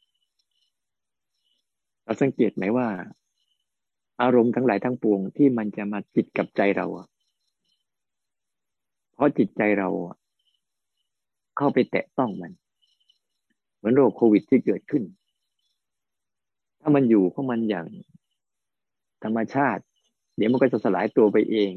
[2.05, 2.89] เราสังเกตไหมว่า
[4.23, 6.87] อารมณ์ทั้งหลายทั้งปวงที่มันจะมาจิตกับใจเรา
[9.15, 9.89] เพราะจิตใจเรา
[11.57, 12.53] เข้าไปแตะต้องมัน
[13.77, 15.05] เหมือนโรคโควิดที่เกิดขึ้น
[16.81, 17.87] ถ้ามันอยู่ของมันอย่าง
[19.25, 19.83] ธรรมชาติ
[20.37, 21.73] เดี๋ยวมันก็จะสลายตัวไปเอง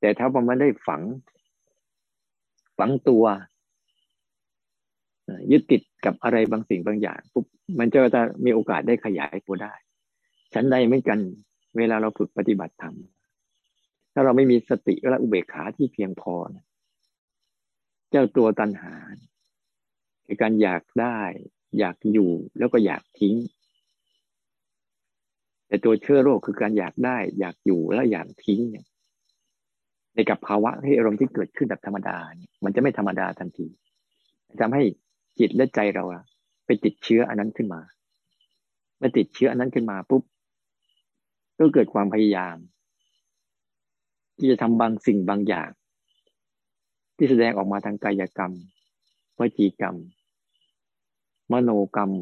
[0.00, 1.02] แต่ถ้ามันได้ฝัง
[2.78, 3.24] ฝังตัว
[5.50, 7.44] ยึดติดกับอะไรบางสิ่งบางอย่างปุ๊บ
[7.78, 9.72] มันจะจะมีโอกาสได้ขยายตัวได้
[10.54, 11.20] ฉันใดไม่กัน
[11.78, 12.96] เวลาเราฝึกปฏิบัติธรรม
[14.12, 16.64] ถ้าเราไม่มีสติและอุเบกขาที่เพียงพอนะ
[18.10, 18.94] เจ้าตัวตัณหา
[20.26, 21.18] คือการอยากได้
[21.78, 23.36] อยากอยู่แล้วก็อยากทิ้ง
[25.66, 28.86] แต่ตัวเชื้อโรคคือการอยากได้ อยากอยู่แล้วอยากทิ้งเนี่ย
[30.14, 33.66] ในกับภาวะที่อารมณ์ที่เกิดขึ้นแบบธรรมดาเนี่ยมันจะไม่ธรรมดาทันที
[34.60, 34.82] ทำให้
[35.38, 36.22] จิตและใจเราอะ
[36.66, 37.80] ไปติดเชื้ออันนั้นขึ้นมา
[38.98, 40.22] เมื่อติดเชื้ออันนั้นขึ้นมาปุ๊บ
[41.58, 42.56] ก็เกิดความพยายาม
[44.38, 45.70] ที่จะทำบางสิ่งบางอย่าง
[47.16, 48.52] ที่แสดงออกมาทางกายกรรม
[49.38, 49.96] วจีกรรม
[51.52, 52.12] มโนกรรม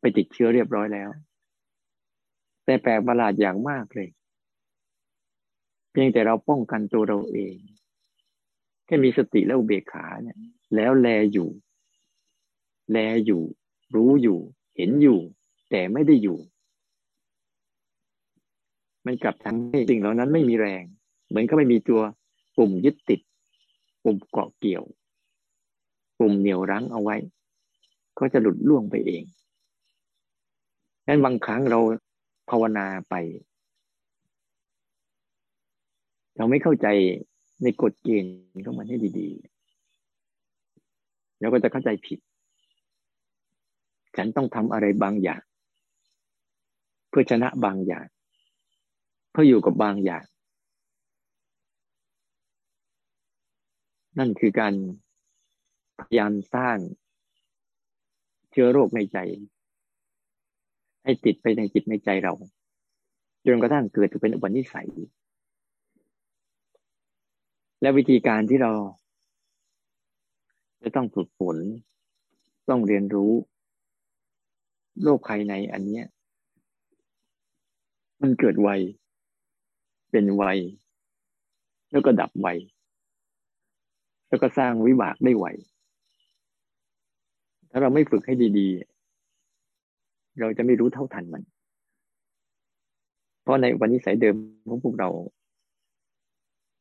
[0.00, 1.10] ไปติดเชื้อเรียบร้อยแล้ว
[2.64, 4.08] แต่แปลกประหลาดอย่างมากเลย
[5.90, 7.56] เพียงแต่เราป้องกันตัวเราเอง
[8.86, 10.38] แค่มีสติและอุเบกขาเนี่ย
[10.74, 11.48] แล้วแลอยู่
[12.92, 13.42] แลอยู่
[13.94, 14.38] รู้อยู่
[14.76, 15.18] เห็นอยู่
[15.70, 16.38] แต่ไม่ได้อยู่
[19.06, 20.84] มันกลับทำให้สิ่งเหล่านั้นไม่มีแรง
[21.28, 22.00] เหมือนก็ไม่มีตัว
[22.56, 23.20] ปุ่มยึดติด
[24.04, 24.84] ปุ่มเกาะเกี่ยว
[26.18, 27.16] ปุ่มเหนี่ยวรั้งเอาไว้
[28.18, 29.22] ก็จะหลุดล่วงไปเอง
[31.06, 31.78] นั้นบางครั้งเรา
[32.50, 33.14] ภาวนาไป
[36.36, 36.86] เราไม่เข้าใจ
[37.62, 38.32] ในกฎเกณฑ์
[38.66, 39.53] ของมันให้ดี ๆ
[41.40, 42.18] แล้วก็จะเข้าใจผิด
[44.16, 45.42] ฉันต้องทำอะไรบางอย่าง
[47.08, 48.06] เพื่อชนะบางอย่าง
[49.30, 50.24] เพื่ออยู่กับบางอย่าง
[54.18, 54.74] นั่นคือการ
[56.00, 56.76] พยายามสร้าง
[58.50, 59.18] เชื้อโรคในใจ
[61.02, 62.32] ให้ติดไปในจิตในใจเรา
[63.46, 64.88] จนกระทั่งเกิดเป็นอุปนิสัย
[67.80, 68.70] และวิธีการที่เรา
[70.84, 71.56] จะต้องฝึกฝน
[72.68, 73.32] ต้องเรียนรู้
[75.02, 76.04] โลกภายในอันเนี้ย
[78.22, 78.68] มันเกิดไว
[80.10, 80.44] เป็นไว
[81.90, 82.48] แล้วก็ดับไว
[84.28, 85.46] แล้วก็สร้างวิบากได้ไว
[87.70, 91.42] ถ้าเราไม่ฝึกให้ดีๆ เราจะไม่รู้เท่าทันมัน
[93.42, 94.36] เพราะในวันนิสัยเดิม
[94.68, 95.08] ของพวกเรา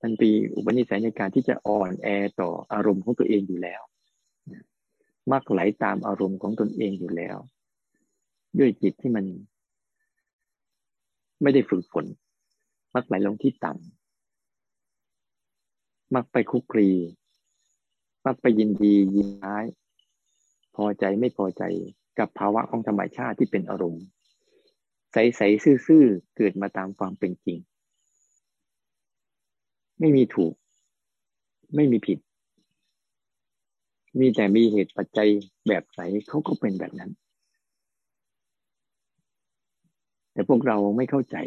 [0.02, 2.08] มันปีอุปนิสัยในการที่จะอ่อนแอ
[2.40, 3.82] ต่ออารมณ์ของตัวเองอยู่แล้ว
[5.32, 7.38] มักไหลตามอารมณ์ของตนเองอยู่แล้ว
[8.60, 9.26] ด้วยจิตที่มัน
[11.42, 12.06] ไม่ได้ฝึกฝน
[12.96, 16.90] มักไหลลงที่ต่ำมักไปคุกคลี
[18.26, 19.66] มักไปยินดียินร้าย
[20.76, 21.64] พอใจไม่พอใจ
[22.20, 24.04] กับภาวะของธรรมชาติที่เป็นอารมณ์
[25.14, 27.58] ใสๆซื่อๆเกิดมาตามความเป็นจริง
[30.00, 30.54] ไม่มีถูก
[31.76, 32.18] ไม่มีผิด
[34.20, 35.30] มีแต่มีเหตุปัจจัย
[35.68, 37.12] แบบไหนเขาก็เป็นแบบนั้น
[40.34, 41.38] แต่พวกเราไม่เข้าใจ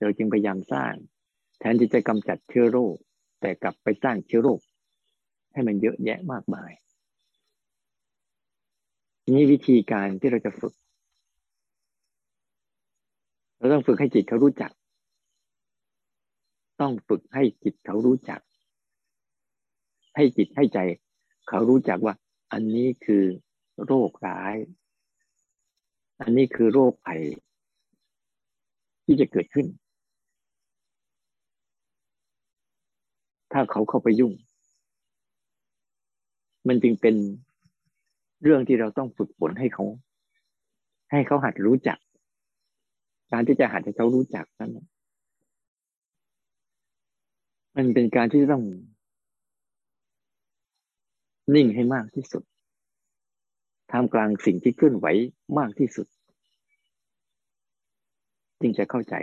[0.00, 0.94] เราจึงพยายามสร้าง
[1.58, 2.96] แทนที่จะกำจัดเชื้อโรค
[3.40, 4.60] แต่กลับไปสร้างเชื้อโรค
[5.52, 6.72] ให้มันเยอะแยะมากมาย
[9.34, 10.74] นี่วิธีการที่เราจะฝึก
[13.56, 14.72] เราต้องฝึกให้จิตเขารู้จัก
[16.80, 18.40] ต้องฝึกให้จิตเขารู้จัก
[20.14, 20.78] ให้จิตให้ใจ
[21.48, 22.14] เขารู้จักว่า
[22.52, 23.24] อันนี้คือ
[23.84, 24.56] โรคร้าย
[26.20, 27.22] อันนี้คือโรคภัย
[29.04, 29.66] ที่จะเกิดขึ้น
[33.52, 34.32] ถ้าเขาเข้าไปยุ่ง
[36.68, 37.14] มันจึงเป็น
[38.42, 39.84] เรื่องที่เราต้องฝึกฝนให้เขา
[41.10, 41.98] ให้เขาหัดรู้จัก
[43.32, 44.78] การที่จะหัดให้เขารู้จักนั้น
[47.76, 48.64] มันเป็นการที่ต้อง
[51.54, 52.42] นิ่งให้มากที่สุด
[53.90, 55.06] ท่ามกลางสิ่งที่เคลื่อนไหว
[55.58, 56.06] มากที่สุด
[58.60, 59.14] จึงจะเข้าใจ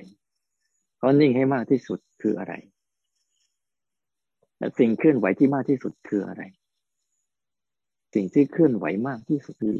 [0.97, 2.53] เพราะนิ่งให้มากที่สุดคืออะไร
[4.57, 6.43] และสิ่งเคลื่อนไหวที่มากที่สุดคืออะไร
[8.15, 9.77] สิ่งที่เคลื่อนไหวมากที่สุดคือ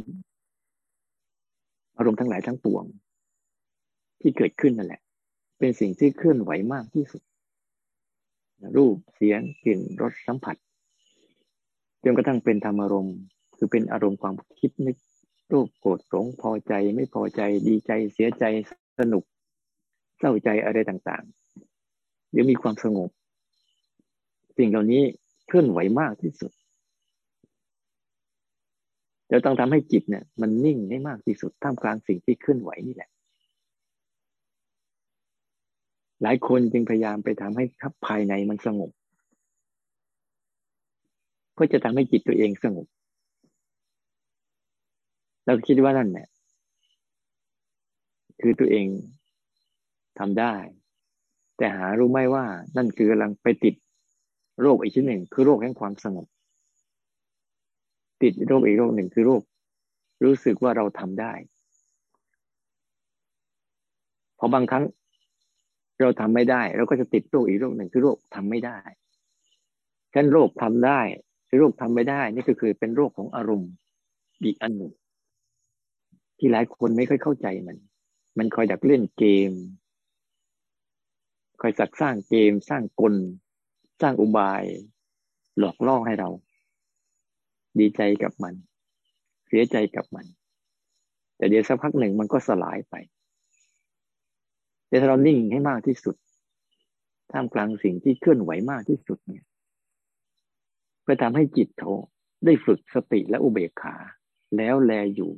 [1.97, 2.83] อารมณ์ทั้งหลายทั้งปวง
[4.21, 5.01] ที่เกิดขึ้นนั่นแหละ
[5.59, 7.21] เป็นสิ่งที่เคลื่อนไหวมากที่สุด
[8.77, 10.55] รูปเสียงกลิ่นรสสัมผัส
[12.03, 13.17] จนกระทั่งเป็นธรรมอารมณ์
[13.57, 14.97] คือเป็นอารมณ์ความคิดนึก
[15.51, 18.43] รูปโกรธหลงพอใจไม่พอใจดีใจเสียใจ
[18.99, 19.23] สนุก
[20.19, 23.09] เศร้าใจอะไรต่างๆหรือมีความสงบ
[24.57, 25.03] สิ่งเหล่านี้
[25.47, 26.51] เคลื่อนไหวมากที่สุด
[29.29, 33.09] เราต้องทำให้จิตเนี่ย มันนิ่งให้มากที่สุดท่ามกลางสิ่งที่เคลื่อนไหวนี่แหละ
[36.21, 38.91] หลายคนจึงพยายามไปทำให้ทับภายในมันสงบ
[41.59, 42.87] ก็จะทำให้จิตตัวเองสงบ
[45.45, 46.27] เราคิดว่านั่นแหละ
[48.41, 48.87] คือตัวเอง
[50.19, 50.55] ทำได้
[51.57, 52.45] แต่หารู้ไหมว่า
[52.77, 53.75] นั่นคือกำลังไปติด
[54.61, 56.27] โรคอีกชนิดหนึ่ง คือโรคแห่งความสงบ
[58.21, 59.41] ติดโรคอีกโรคหนึ่งคือโรค
[60.23, 61.33] รู้สึกว่าเราทำได้
[64.39, 64.83] พอบางครั้ง
[66.01, 68.77] เราทำไม่ได้ เราก็จะติดโรคอีกโรคหนึ่งคือโรคทำไม่ได้
[70.13, 70.99] ฉันโรคทำได้
[71.57, 73.71] โรคทำไม่ได้ นี่ก็คือเป็นโรคของอารมณ์
[74.43, 74.93] อีกอันหนึ่ง
[76.37, 77.77] ที่หลายคนไม่ค่อยเข้าใจมัน
[78.37, 79.51] มันคอยดักเล่นเกม
[81.61, 83.15] คอยสักสร้างเกม สร้างกล
[84.01, 84.63] สร้างอุบาย
[85.59, 86.29] หลอกล่อให้เรา
[87.79, 88.53] ดีใจกับมัน
[89.47, 90.25] เสียใจกับมัน
[91.37, 92.95] แต่เดี๋ยวสักพักหนึ่งมันก็สลายไป
[94.87, 96.15] แต่ถ้าเรานิ่งให้มากที่สุด
[97.31, 99.45] ท่ามกลางสิ่งที่เคลื่อนไหวมากที่สุดเนี่ย
[101.09, 101.91] เพื่อทำให้จิตเขา
[102.45, 103.95] ได้ฝึกสติและอุเบกขา
[104.57, 105.31] แล้วแลอยู่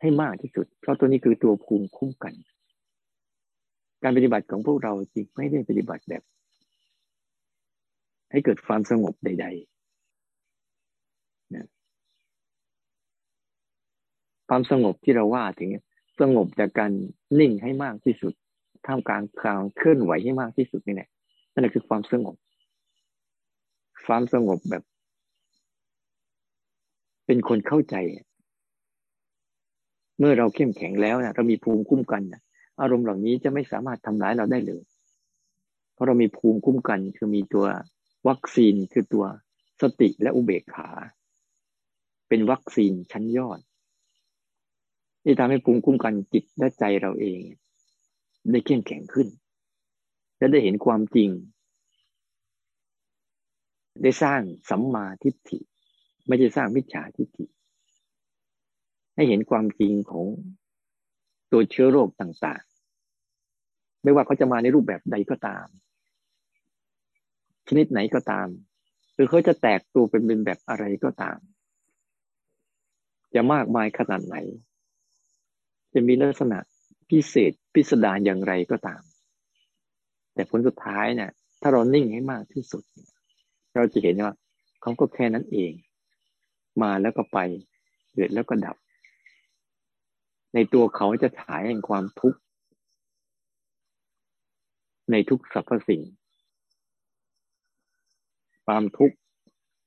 [0.00, 2.34] ให้มากที่สุด เพราะตัวนี้คือตัวภูมิคุ้มกัน
[4.02, 6.22] การปฏิบัติของพวกเราจริงไม่ได้ปฏิบัติแบบ
[8.30, 11.66] ให้เกิดความสงบใดๆนะ
[14.48, 15.70] ความสงบที่เราว่าถึง
[16.20, 16.92] สงบจากการ
[17.38, 18.32] นิ่งให้มากที่สุด
[18.86, 21.08] ท่ามกลางการเคลื่อนไหวให้มากที่สุดนี่แหละ
[21.52, 22.36] นั่นแหละคือความสงบ
[24.06, 24.84] ความสงบแบบ
[27.26, 27.96] เป็นคนเข้าใจ
[30.18, 32.42] เมื่อเราเข้มแข็งแล้วนะเรามีภูมิคุ้มกันนะ
[32.80, 34.82] อารมณ์เหล่านี้จะไม่สามารถทำร้ายเราได้เลย
[35.94, 37.66] เพราะเรามีภูมิคุ้มกัน คือมีตัว
[38.28, 39.24] วัคซีนคือตัว
[39.82, 40.88] สติและอุเบกขา
[42.28, 43.60] เป็นวัคซีนชั้นยอด
[45.22, 47.40] ที่ทำให้ภูมิคุ้มกันจิตและใจเราเอง
[48.50, 49.28] ได้เข้มแข็งขึ้น
[50.38, 51.30] และได้เห็นความจริง
[54.02, 55.58] ได้สร้างสัมมาทิฏฐิ
[56.26, 57.44] ไม่ใช่สร้างมิจฉาทิฏฐิ
[59.14, 60.26] ให้เห็นความจริงของ
[61.52, 65.66] ตัวเชื้อโรคต่างๆ ไม่ว่าเขาจะมาในรูปแบบใดก็ตาม
[67.68, 68.48] ชนิดไหนก็ตาม
[69.14, 71.38] หรือเขาจะแตกตัวเป็นเป็นแบบอะไรก็ตาม
[73.34, 74.36] จะมากมายขนาดไหน
[75.92, 76.58] จะมีลักษณะ
[77.10, 79.02] พิเศษพิสดารอย่างไรก็ตาม
[80.34, 81.30] แต่ผลสุดท้ายเนี่ย
[81.60, 82.82] ถ้าเรานิ่งให้มากที่สุด
[83.74, 84.34] เราจะเห็นว่า
[84.82, 85.72] เขาก็แค่นั้นเอง
[86.82, 87.38] มาแล้วก็ไป
[88.12, 88.76] เกิดแล้วก็ดับ
[90.54, 92.38] ในตัวเขาจะฉายแห่งความทุกข์
[95.10, 96.02] ในทุกสรรพสิ่ง
[98.66, 99.16] ความทุกข์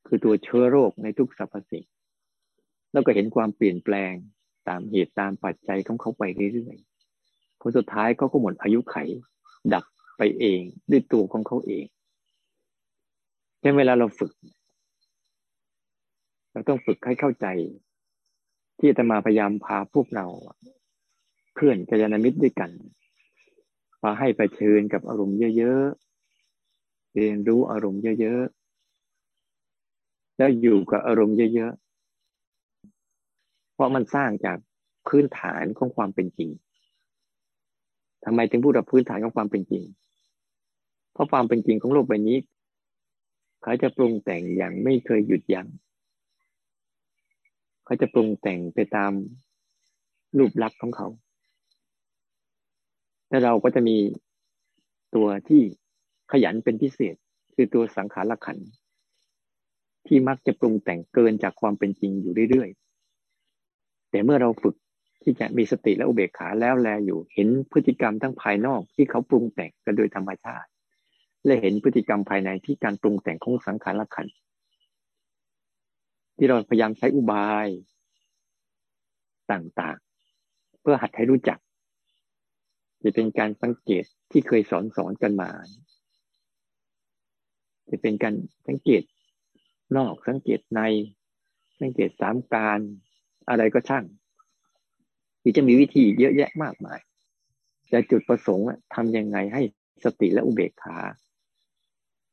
[0.08, 1.86] คือตัวเชื้อโรคในทุกสรรพสิ่ง
[2.92, 4.14] แล้วก็เห็นความเปลี่ยนแปลง
[4.68, 8.96] ตามเหตุตามปัจจัยของเขาไปเรื่อยๆ ผลสุดท้ายเขาก็หมดอายุไข
[9.74, 9.84] ดับ
[10.18, 11.86] ไปเองด้วยตัวของเขาเอง
[13.60, 14.32] แค่เวลาเราฝึก
[16.56, 17.48] เราต้องฝึกให้เข้าใจ
[18.80, 20.28] ที่จะมาพยายามพาพวกเรา
[21.54, 22.72] เพื่อนกัลยาณมิตรด้วยกัน
[24.02, 34.58] พาให้ไปเชิญกับอารมณ์เยอะๆเรียนรู้อารมณ์เยอะๆแล้วอยู่กับอารมณ์เยอะๆเพราะมันสร้างจาก
[35.08, 36.50] พื้นฐานของความเป็นจริง
[38.26, 39.84] ทำไมถึงพูดถึงพื้นฐานของความเป็นจริง
[41.14, 42.38] เพราะความเป็นจริงของโลกใบนี้
[43.64, 45.68] เขาจะปรุงแต่งอย่างไม่เคยหยุดยัง้ง
[47.86, 49.12] เขาจะปรุงแต่งไปตาม
[50.38, 51.08] รูปลักษณ์ของเขา
[53.30, 53.98] แล้วเราก็จะมี
[55.16, 55.62] ตัวที่
[56.32, 57.16] ขยันเป็นพิเศษ
[57.56, 58.58] คือตัวสังขารขัน
[60.08, 64.76] ที่มักจะปรุงแต่งเกินจากความเป็นจริงอยู่เรื่อยๆ แต่เมื่อเราฝึก
[65.24, 70.70] ที่จะมีสติและอุเบกขาแล้วแลอยู่ เห็นพฤติกรรมทั้งภายนอกที่เขาปรุงแต่งกันโดยธรรมชาติ
[71.46, 74.28] และเห็นพฤติกรรมภายในที่การปรุงแต่งของสังขารขัน
[76.38, 77.68] ที่เราพยายามใช้อุบาย
[79.52, 81.60] ต่างๆ เพื่อหัดให้รู้จัก
[83.04, 85.52] จะเป็นการสังเกตที่เคยสอนสอนกันมา
[87.90, 88.34] จะเป็นการ
[88.68, 89.04] สังเกต
[89.98, 90.82] นอกสังเกตใน
[91.82, 92.80] สังเกตสามการ
[93.50, 94.06] อะไรก็ช่าง
[95.42, 97.00] ที่จะมีวิธีเยอะแยะมากมาย
[97.90, 99.62] แต่จุดประสงค์ทำยังไงให้
[100.04, 100.98] สติและอุเบกขา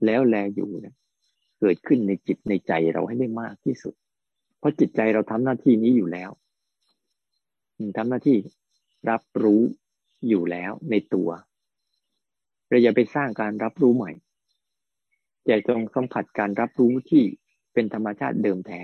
[0.04, 0.94] แล้วแลอยู่นะ
[1.64, 3.94] เกิดขึ้นในจิตในใจเราให้ได้มากที่สุด
[4.58, 6.30] เพราะจิตใจเราทำหน้าที่นี้อยู่แล้ว
[7.96, 8.38] ทำหน้าที่
[9.10, 9.60] รับรู้
[10.28, 11.28] อยู่แล้วในตัว
[12.68, 14.12] เราอย่าไปสร้างการรับรู้ใหม่
[15.46, 17.24] อย่าจงสัมผัสการรับรู้ที่
[17.72, 18.80] เป็นธรรมชาติเดิมแท้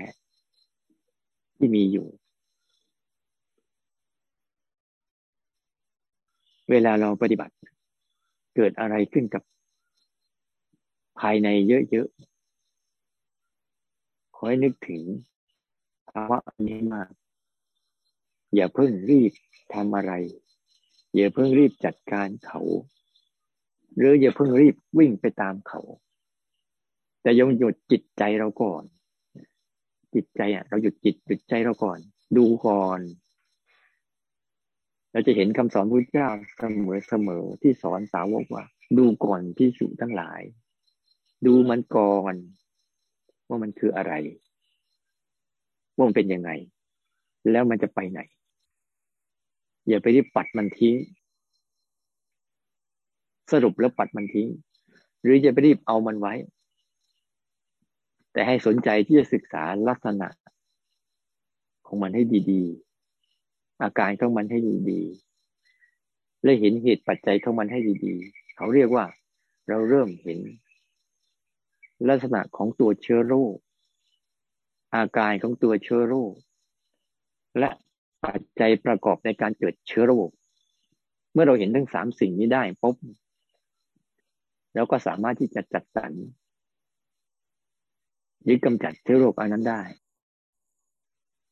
[1.57, 2.07] ที่มีอยู่
[6.69, 7.53] เวลาเราปฏิบัติ
[8.55, 9.43] เกิดอะไรขึ้นกับ
[11.19, 11.47] ภายใน
[11.91, 12.28] เยอะๆ
[14.41, 15.03] ขอให้นึกถึง
[16.09, 17.09] ภาวะนี้มาก
[18.55, 19.31] อย่าเพิ่งรีบ
[19.73, 20.11] ทำอะไร
[21.15, 22.61] อย่าเพิ่งรีบจัดการเขา
[23.95, 25.81] หรืออย่าเพิ่งรีบวิ่งไปตามเขา
[27.21, 28.83] แต่ยงหยุดจิตใจเราก่อน
[30.13, 31.99] จิตใจอะ เราหยุดจิตหยุดใจเราก่อน
[32.37, 32.99] ดูก่อน
[35.11, 36.29] เราจะเห็นคำสอนพระเจ้า
[36.59, 38.63] เสมอเสมอที่สอนสาวกว่า
[38.97, 40.41] ดูก่อนที่สุทั้งหลาย
[41.45, 42.33] ดูมันก่อน
[43.49, 44.13] ว่ามันคืออะไร
[45.95, 46.51] ว่ามันเป็นยังไง
[47.51, 48.21] แล้วมันจะไปไหน
[49.87, 50.95] อย่าไปรีบปัดมันทิ้ง
[53.51, 54.47] สรุปแล้วปัดมันทิ้ง
[55.21, 56.33] หรือจะไปรีบเอามันไว้
[58.33, 60.27] แต่ให้สนใจที่จะศึกษาลักษณะ
[61.87, 64.57] ของมันให้ดีๆ อาการของมันให้
[64.89, 69.05] ดีๆและเห็นเหตุปัจจัยของมันให้ดีๆ เขาเรียกว่า
[69.67, 70.39] เราเริ่มเห็น
[72.07, 73.55] ลักษณะของตัวเชื้อโรค
[74.95, 76.33] อาการของตัวเชื้อโรค
[77.59, 77.69] และ
[78.23, 80.29] ปัจจัยประกอบในการเกิดเชื้อโรค
[81.33, 82.95] เมื่อเราเห็นทั้งสามสิ่งนี้ได้ปุ๊บ
[84.75, 86.11] เราก็สามารถที่จะจัดสรร
[88.43, 89.81] หรือกำจัดเชื้อโรคอันนั้นได้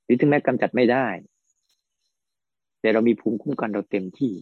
[0.03, 1.07] หรือถึงแม้กำจัดไม่ได้
[2.81, 4.33] แต่เรามีภูมิคุ้มกันเราเต็มที่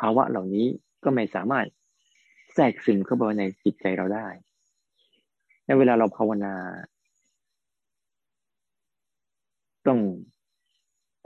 [0.00, 0.66] ภาวะเหล่านี้
[1.04, 1.66] ก็ไม่สามารถ
[2.56, 4.26] แทรกซึมเข้าไปในจิตใจเราได้
[5.64, 6.54] ในเวลาเราภาวนา
[9.86, 9.98] ต้อง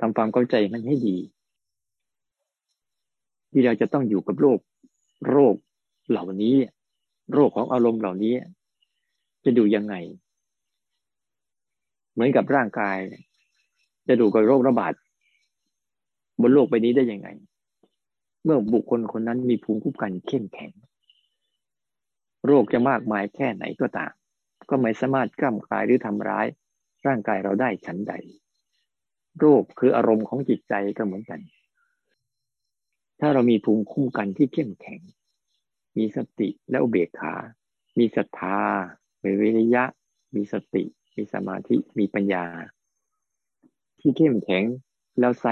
[0.00, 1.16] ทำความเข้าใจมันให้ดี
[3.50, 4.58] ที่เราจะต้องอยู่กับโรค
[5.30, 5.54] โรค
[6.10, 6.56] เหล่านี้
[7.32, 8.34] โรคของอารมณ์เหล่านี้
[9.44, 9.94] จะดูยังไง
[12.12, 12.98] เหมือนกับร่างกาย
[14.08, 14.92] จะดูกับโรคระบาด
[16.40, 17.28] บนโลกใบนี้ได้ยังไง
[18.44, 20.72] เมื่อบุคคลคนนั้นมีภูมิคุ้มกันเข้มแข็ง
[22.46, 24.12] โรคจะมากมายแค่ไหนก็ตาม
[24.68, 26.46] ก็ไม่สามารถกล้ำกลายหรือทำร้าย
[27.06, 28.14] ร่างกายเราได้ชั้นใด
[29.38, 31.40] โรคคืออารมณ์ของจิตใจก็เหมือนกัน
[33.20, 35.00] ถ้าเรามีภูมิคุ้มกันที่เข้มแข็ง
[35.96, 37.34] มีสติและอุเบกขา
[37.98, 38.58] มีศรัทธา
[39.22, 39.84] มีวิริยะ
[40.34, 40.84] มีสติ
[41.16, 42.44] มีสมาธิ มีปัญญา
[44.00, 44.64] ที่เข้มแข็ง
[45.20, 45.46] แล้วไซ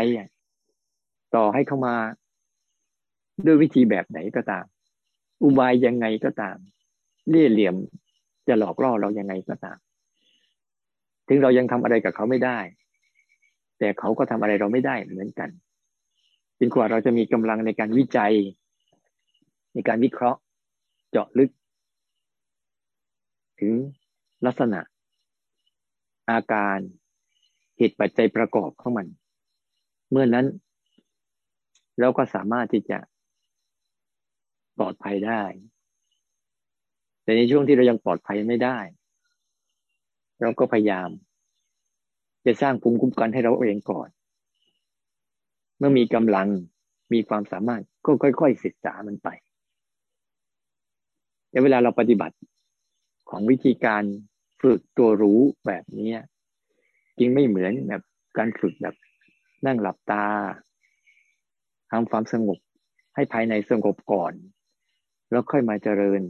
[1.34, 1.96] ต่อให้เข้ามา
[3.44, 4.66] ด้วยวิธีแบบไหนก็ตาม
[5.42, 6.58] อุบายยังไงก็ตาม
[7.28, 7.74] เลี่ยเหลี่ยม
[8.48, 9.78] จะหลอกล่อเรายังไงก็ตาม
[11.28, 12.58] ถึงเรายังทำอะไรกับเขาไม่ได้
[13.78, 15.50] แต่เขาก็ทำอะไรเราไม่ได้เหมือนกัน
[16.58, 18.34] จนกว่าเราจะมีกำลังในการวิจัย
[19.74, 20.40] ในการวิเคราะห์
[21.10, 21.50] เจาะลึก
[23.60, 23.72] ถึง
[24.46, 24.80] ลักษณะ
[26.30, 26.78] อาการ
[27.76, 29.06] เหตุปัจจัยประกอบของมัน
[30.10, 30.46] เมื่อนั้น
[32.00, 32.98] เราก็สามารถที่จะ
[34.78, 35.42] ปลอดภัยได้
[37.28, 38.78] แต่ในช่วงที่เรายังปลอดภัยไม่ได้
[40.40, 41.08] เราก็พยายาม
[42.46, 44.08] จะสร้างภูมิคุ้มกันให้เราเองก่อน
[45.78, 46.48] เมื่อมีกำลัง
[47.12, 49.28] มีความสามารถก็ค่อย ๆ ศึกษามันไป
[51.50, 52.36] แต่เวลาเราปฏิบัติ
[53.30, 54.02] ของวิธีการ
[54.60, 56.10] ฝึกตัวรู้แบบนี้
[57.18, 58.02] จริงไม่เหมือนแบบ
[58.38, 58.94] การฝึกแบบ
[59.66, 60.26] นั่งหลับตา
[61.90, 62.58] ทำความสงบ
[63.14, 64.32] ให้ภายในสงบก่อน
[65.30, 66.22] แล้วค่อยมาเจริญ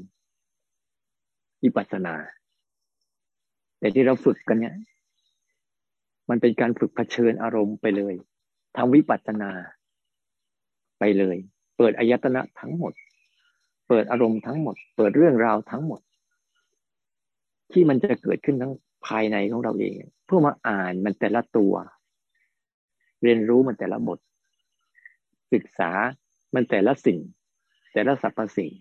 [1.63, 2.15] วิปัสสนา
[3.79, 4.75] แต่ที่เราฝึกกันเนี่ย
[6.31, 8.15] มันเป็นการฝึกเผชิญอารมณ์ไปเลย
[8.77, 9.51] ทำวิปัสสนา
[10.99, 11.37] ไปเลย
[11.77, 12.93] เปิดอายตนะทั้งหมด
[13.89, 16.01] เปิดอารมณ์ทั้งหมด เปิดเรื่องราวทั้งหมด
[17.73, 18.73] ที่มันจะเกิดขึ้นทั้ง
[19.07, 19.95] ภายในของเราเอง
[20.27, 21.75] เพื่อมาอ่านมันแต่ละตัว
[23.23, 24.19] เรียนรู้มันแต่ละบท
[25.53, 25.91] ศึกษา
[26.55, 27.21] มันแต่ละสิ่ง
[27.93, 28.73] แต่ละสรรพสิ่ง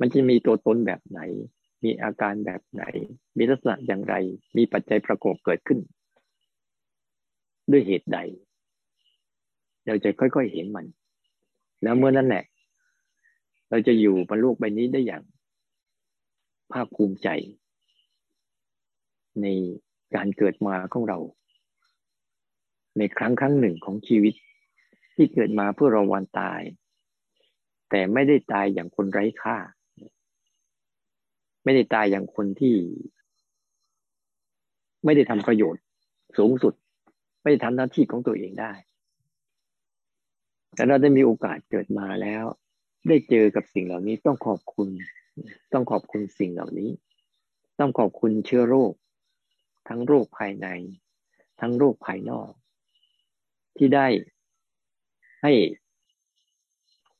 [0.00, 1.20] มันจะมีตัวตนแบบไหน
[1.84, 2.84] มีอาการแบบไหน
[3.36, 4.14] มีลักษณะอย่างไร
[4.56, 5.78] มีปัจจัยประกอบเกิดขึ้น
[7.70, 8.18] ด้วยเหตุใด
[9.86, 10.86] เราจะค่อยๆเห็นมัน
[11.82, 12.44] แล้วเมื่อนั้นแหละ
[13.70, 15.22] เราจะอยู่บนโลกใบนี้ได้อย่าง
[16.72, 17.28] ภาคภูมิใจ
[19.42, 19.46] ใน
[20.14, 21.18] การเกิดมาของเรา
[22.98, 24.34] ในครั้งครั้งหนึ่งของชีวิต
[25.16, 26.60] ที่เกิดมาเพื่อราวันตาย
[27.90, 29.56] แต่ไม่ได้ตายอย่างคนไร้ค่า
[31.64, 32.74] ไม่ได้ตายอย่างคนที่
[35.04, 35.82] ไม่ได้ทำประโยชน์
[36.38, 36.74] สูงสุด
[37.42, 38.72] ไม่ได้ทำหน้าที่ของตัวเองได้
[40.74, 42.44] แต่เราได้มีโอกาสเกิดมาแล้ว
[43.08, 44.88] ได้เจอกับสิ่งเหล่านี้ต้องขอบคุณ
[45.72, 46.90] ต้องขอบคุณสิ่งเหล่านี้
[47.78, 48.92] ต้องขอบคุณเชื้อโรค
[49.88, 50.66] ทั้งโรคภายใน
[51.60, 52.50] ทั้งโรคภายนอก
[53.76, 54.06] ที่ได้
[55.42, 55.52] ให้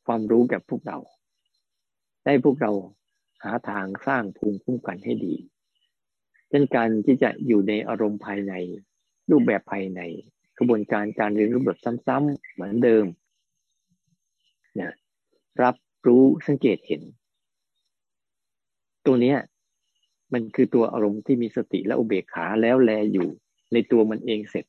[0.06, 0.98] ความรู้กับพวกเรา
[2.24, 2.72] ได้พวกเรา
[3.44, 5.34] หาทางสร้างภูมิคุ้มกันให้ดี
[6.48, 8.52] เช่นการที่จะอยู่ในอารมณ์ภายใน
[9.30, 10.00] รูปแบบภายใน
[10.58, 13.04] กระบวนการการเรียนรู้แบบซ้ำๆเหมือนเดิม
[14.80, 14.92] นะ
[15.62, 15.76] รับ
[16.06, 17.02] รู้สังเกตเห็น
[19.06, 19.38] ตัวเนี้ย
[20.32, 23.28] มันคือตัวอารมณ์ที่มีสติและอุเบกขาแล้วแลอยู่
[23.72, 24.64] ในตัวมันเองเสร็จ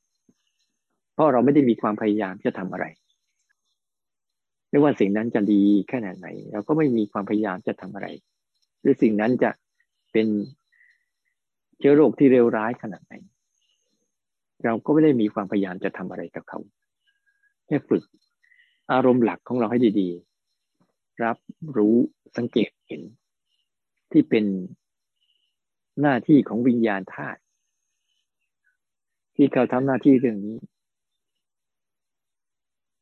[1.13, 2.85] เพราะเราไม่ได้มีความพยายามจะทำอะไร
[4.69, 8.07] ไม่ว่าสิ่งนั้นจะดีแค่ไหนเราก็ไม่มีความพยายามจะทำอะไร
[8.81, 9.51] หรือสิ่งนั้นจะ
[10.11, 10.27] เป็น
[11.79, 13.13] เชื้อโรคที่เร็วร้ายขนาดไหน
[14.63, 16.59] เราก็ไม่ได้มีความพยายามจะทำอะไรกับเขา
[17.65, 18.03] แค่ฝึก
[18.91, 21.37] อารมณ์หลักของเราให้ดีๆ รับ
[21.77, 21.95] รู้
[22.37, 23.01] สังเกตเห็น
[24.11, 24.45] ที่เป็น
[26.01, 27.41] หน้าที่ของวิญญาณธาตุ
[29.35, 30.57] ที่เขาทำหน้าที่เรื่องนี้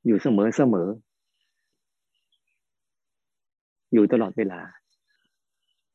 [0.06, 0.90] อยู่เสมอเสมอ
[3.94, 4.62] อยู่ตลอดเวลา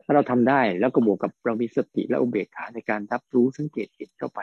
[0.04, 4.40] ถ้าเราทำได้แล้วก็บวกกับเรามีสติและอุเบกขาในการรับรู้สังเกตเห็นเข้าไป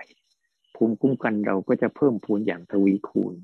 [0.76, 3.36] ภูมิคุ้มกันเราก็จะเพิ่มพูนอย่างทวีคูณ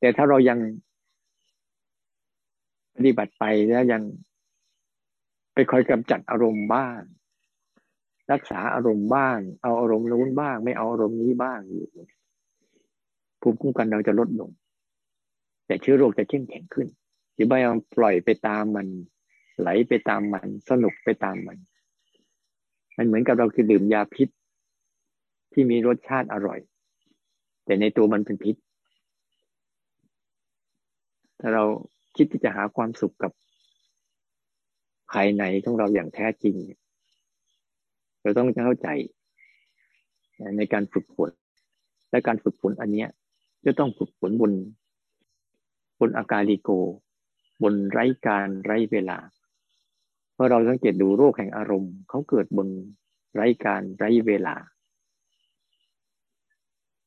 [0.00, 0.58] แต่ถ้าเรายัง
[2.94, 4.02] ปฏิบัติไปแล้วยัง
[5.54, 7.00] ไปคอยกำจัดอารมณ์บ้าง
[8.32, 11.88] รักษาอารมณ์บ้าง เอาอารมณ์นู้นบ้าง ไม่เอาอารมณ์นี้บ้างอยู่
[13.40, 14.50] ภูมิคุ้มกันเราจะลดลง
[15.66, 16.86] แต่เชื้อโรคจะเข้มแข็งขึ้น
[17.34, 18.86] หรือไม่เอาปล่อยไปตามมัน
[19.60, 21.58] ไหลไปตามมัน สนุกไปตามมัน
[22.96, 24.28] มันเหมือนกับเราคือดื่มยาพิษ
[25.52, 26.60] ที่มีรสชาติอร่อย
[27.64, 28.56] แต่ในตัวมันเป็นพิษ
[31.40, 31.64] ถ้าเรา
[32.16, 33.32] คิดที่จะหาความสุขกับ
[35.12, 36.54] ภายในของเราอย่างแท้จริง
[38.22, 38.88] เราต้องเข้าใจ
[40.56, 41.30] ในการฝึกฝน
[42.10, 43.06] และการฝึกฝนอันนี้
[43.66, 44.52] จะต้องฝึกฝนบน
[46.00, 46.70] บนอากาลิโก
[47.62, 49.18] บนไร้การไร้เวลา
[50.36, 52.68] พอเราสังเกตดูโรคแห่งอารมณ์เขาเกิดบน
[53.34, 54.56] ไร้การไร้เวลา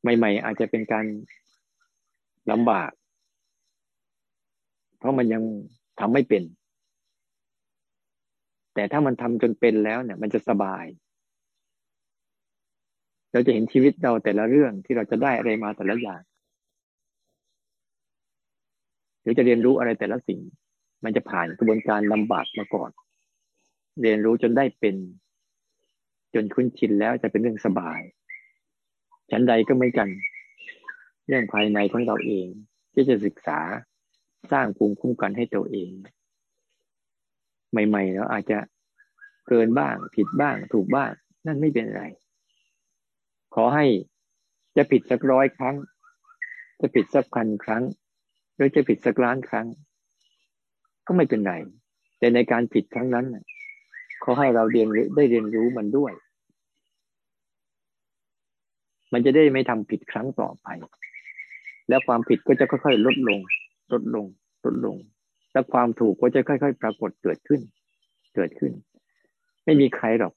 [0.02, 1.06] ใหม่ ๆ อาจจะเป็นการ
[2.52, 2.92] ลำบาก
[5.00, 5.44] เพราะมันยัง
[6.00, 6.44] ทำไม่เป็น
[8.74, 10.86] แต่ถ้ามันทำจนเป็นแล้วเนี่ย มันจะสบาย
[13.32, 16.22] เราจะเห็นชีวิตเราแต่ละเรื่องที่เราจะได้อะไรมาแต่ละอย่าง
[19.22, 20.40] หรือจะเรียนรู้อะไรแต่ละสิ่ง
[21.04, 22.92] มันจะผ่านกระบวนการลำบากมาก่อน
[24.02, 24.96] เรียนรู้จนได้เป็น
[26.34, 28.02] จนคุ้นชินแล้วจะเป็นเรื่องสบาย
[29.32, 30.10] ฉันใดก็ไม่กัน
[31.28, 32.48] เรื่องภายในของเราเอง
[32.94, 33.60] ที่จะศึกษา
[34.52, 35.92] สร้างภูมิคุ้มกันให้ตัวเอง
[37.72, 38.60] ใหม่ๆแล้วอาจจะ
[39.48, 41.12] เกินบ้าง ผิดบ้าง ถูกบ้าง
[41.46, 42.04] นั่นไม่เป็นไร
[43.56, 43.86] ขอให้
[44.78, 45.76] จะผิดสักร้อยครั้ง
[46.82, 47.84] จะผิดสักพันครั้ง
[48.56, 49.68] หรือจะผิดสักล้านครั้ง
[51.08, 51.54] ก็ไม่เป็นไร
[52.20, 53.26] แต่ในการผิดครั้งนั้น
[54.22, 56.14] เขาให้เราเรียนได้เรียนรู้มันด้วย
[59.14, 60.68] มันจะได้ไม่ทำผิดครั้งต่อไป
[61.90, 63.40] แล้วความผิดก็จะค่อยๆลดลง
[63.94, 64.26] ลดลง
[64.66, 64.98] ลดลง
[65.52, 67.62] แล้วความถูกก็จะค่อย ๆ ปรากฏเกิดขึ้น
[68.36, 68.72] เกิดขึ้น
[69.66, 70.34] ไม่มีใครหรอก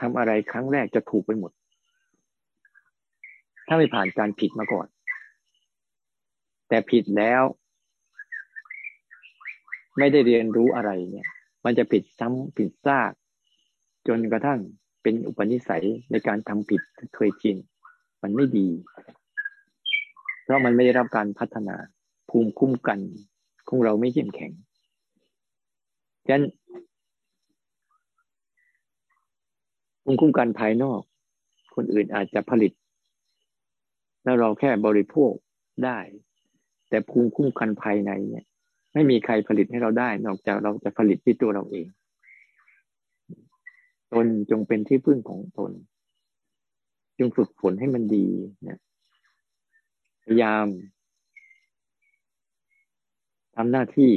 [0.00, 1.52] ทำอะไรครั้งแรกจะถูกไปหมด
[3.66, 4.86] ถ้าไม่ผ่านการผิดมาก่อน
[6.68, 7.42] แต่ผิดแล้ว
[9.98, 11.28] ไม่ได้เรียนรู้อะไรเนี่ย
[11.64, 13.12] มันจะผิดซ้ำผิดซาก
[14.08, 14.60] จนกระทั่ง
[15.02, 16.80] เป็นอุปนิสัยในการทำผิด
[17.14, 17.56] เคยชิน
[18.22, 18.68] มันไม่ดี
[20.42, 21.76] เพราะมันไม่ได้รับการพัฒนา
[22.30, 22.98] ภูมิคุ้มกัน
[23.68, 24.52] ของเราไม่เข้มแข็ง
[26.26, 26.44] ฉะนั้น
[30.04, 31.00] ภูมิคุ้มกันภายนอก
[31.74, 32.72] คนอื่นอาจจะผลิต
[34.24, 35.32] แล้วเราแค่บริโภค
[35.84, 35.98] ได้
[36.88, 38.44] แต่ภูมิคุ้มกันภายในเนี่ย
[38.92, 41.86] ไม่มีใครผลิตให้เราได้ นอกจากเราจะผลิตที่ตัวเราเอง
[44.12, 45.72] ตนจงเป็นที่พึ่งของตน
[47.18, 48.26] จงฝึกฝนให้มันดี
[48.68, 48.80] นะ
[50.24, 50.66] พยายาม
[53.56, 54.12] ทำหน้าที่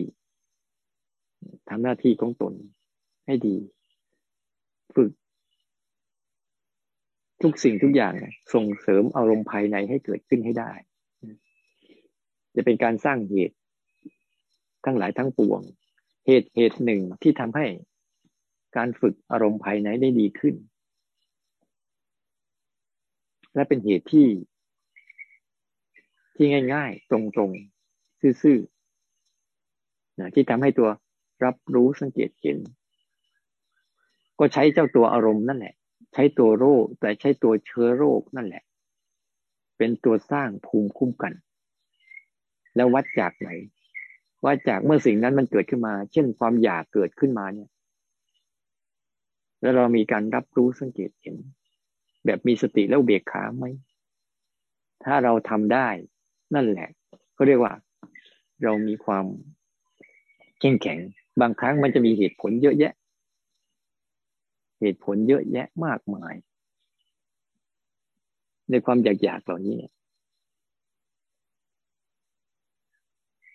[1.69, 2.53] ทำหน้าที่ของตน
[3.25, 3.55] ให้ดี
[4.95, 5.11] ฝึก
[7.41, 8.13] ทุกสิ่งทุกอย่าง
[8.53, 10.71] ส่งเสริมอารมณ์ภายในให้เกิดขึ้นให้ได้
[12.55, 13.57] จะเป็นการสร้างเหตุ
[14.85, 15.61] ทั้งหลายทั้งปวง
[16.25, 17.65] เหตุเหตุหนึ่งที่ทำให้
[18.77, 20.55] การฝึกอารมณ์ภายในได้ดีขึ้น
[23.53, 24.27] และเป็นเหตุที่
[26.35, 27.17] ที่ง่าย ๆ ตร
[27.47, 30.89] งๆ ซื่อๆนะที่ทำให้ตัว
[31.43, 32.57] รับรู้สังเกตเห็น
[34.39, 35.75] ก็ใช้เจ้าตัวอารมณ์นั่นแหละ
[36.13, 38.63] ใช้ตัวโรค แต่ใช้ตัวเชื้อโรคนั่นแหละ
[39.77, 41.33] เป็นตัวสร้างภูมิคุ้มกัน
[42.75, 43.49] แล้ววัดจากไหน
[44.43, 47.69] ว่าจากเมื่อสิ่งนั้นมันเกิดขึ้นมา เช่นความอยากเกิดขึ้นมาเนี่ย
[49.65, 51.37] แล้วเรามีการรับรู้สังเกตเห็น
[52.25, 53.65] แบบมีสติแล้วเบียกขาไหม
[55.03, 55.87] ถ้าเราทำได้
[56.55, 56.89] นั่นแหละ
[57.37, 57.73] ก็เรียกว่า
[58.63, 59.25] เรามีความ
[60.59, 60.99] เข้มแข็ง
[61.41, 62.93] บางครั้งมันจะมีเหตุผลเยอะแยะ
[64.81, 66.33] เหตุผลเยอะแยะมากมาย
[68.69, 69.77] ในความอยากๆเหล่านี้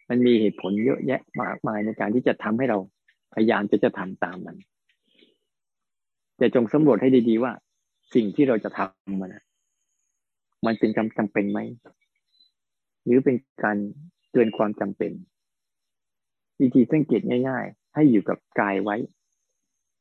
[0.08, 2.78] มันมีเหตุผลเยอะแยะมากมายในการที่จะทำให้เรา
[3.34, 4.58] พยายามจะจะทำตามมัน
[6.40, 7.52] แต่จงสำรวจให้ดีๆว่า
[8.14, 9.34] สิ่งที่เราจะทำมัน
[10.66, 11.58] มันเป็นจำจำเป็นไหม
[13.04, 13.76] หรือเป็นการ
[14.32, 15.12] เกินความจำเป็น
[16.60, 18.96] วิธีสังเกตง่าย ๆ ให้อยู่กับกายไว้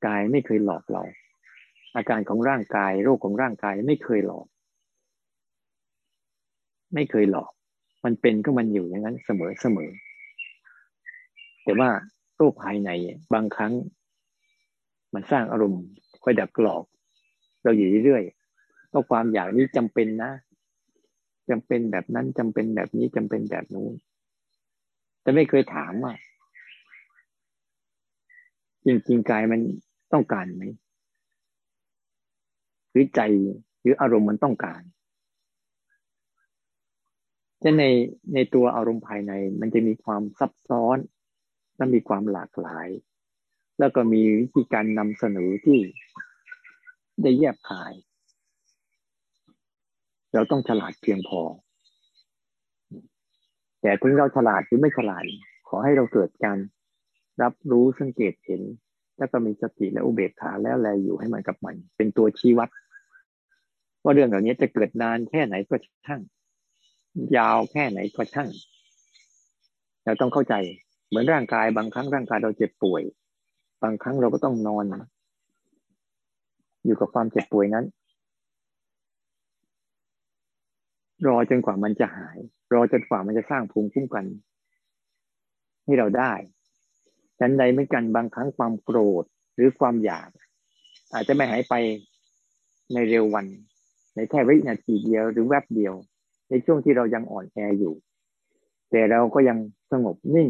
[0.06, 1.04] กายไม่เคยหลอกเรา
[1.96, 4.46] อาการของร่างกายโรคของร่างกายไม่เคยหลอก
[6.94, 7.52] ไม่เคยหลอก
[8.06, 9.90] มันเป็นก็มันอยู่อย่างนั้นเสมอเสมอ
[11.64, 11.90] แต่ว่า
[12.38, 12.90] โรคภายใน
[13.34, 13.74] บางครั้ง
[15.14, 15.84] มันสร้างอารมณ์
[16.24, 16.84] คอยดักหลอก
[17.64, 20.32] เราอยู่เรื่อยๆก็ความอยากนี้จำเป็นนะ
[21.50, 23.94] จำเป็นแบบนั้นจำเป็นแบบนี้จำเป็นแบบนู้น
[25.22, 26.14] แต่ไม่เคยถามว่า
[28.86, 29.62] จริงๆกายมัน
[30.14, 30.64] ต้องการไหม
[32.92, 33.22] หรือใจ
[33.82, 34.82] หรืออารมณ์มันต้องการ
[37.64, 37.84] จะใน
[38.34, 40.98] ในตัวอารมณ์ภายในมันจะมีความซับซ้อน
[41.78, 42.88] และมีความหลากหลาย
[43.80, 45.80] แล้วก็มีวิธีการนำเสนอที่
[47.22, 47.94] ได้แยบคาย
[50.34, 51.42] เราต้องฉลาดเพียงพอ
[53.82, 55.24] แต่ถึงเราฉลาดหรือไม่ฉลาด
[55.68, 56.58] ขอให้เราเกิดการ
[57.42, 58.62] รับรู้สังเกตเห็น
[59.18, 62.70] แล้วก็มีสติและอุเบกขาแล้วแลอยู่ให้มันกับมัน เป็นตัวชี้วัด
[64.04, 65.76] ว่าเรื่องเหล่านี้จะเกิดนานแค่ไหนก็
[66.06, 66.22] ช่าง
[67.38, 68.50] ยาวแค่ไหนก็ช่าง
[70.04, 70.56] เราต้องเข้าใจ
[71.08, 73.04] เหมือนร่างกายบางครั้งร่างกายเราเจ็บป่วย
[73.84, 74.86] บางครั้งเราก็ต้องนอน
[76.86, 77.86] อยู่กับความเจ็บป่วยนั้น
[81.28, 82.38] รอจนกว่ามันจะหาย
[82.74, 84.26] รอจนกว่ามันจะสร้างภูมิคุ้มกัน
[85.84, 86.34] ให้เราได้
[87.40, 89.24] ฉันใดไม่กันบางครั้งความโกรธ
[89.56, 90.30] หรือความอยาก
[91.14, 91.74] อาจจะไม่หายไป
[92.94, 93.46] ในเร็ววัน
[94.16, 95.94] ในแค่วินาทีเดียวหรือแวบเดียว
[96.50, 97.94] ในช่วงที่เรายังอ่อนแออยู่
[98.92, 99.58] แต่เราก็ยัง
[99.92, 100.50] สงบนิ่ง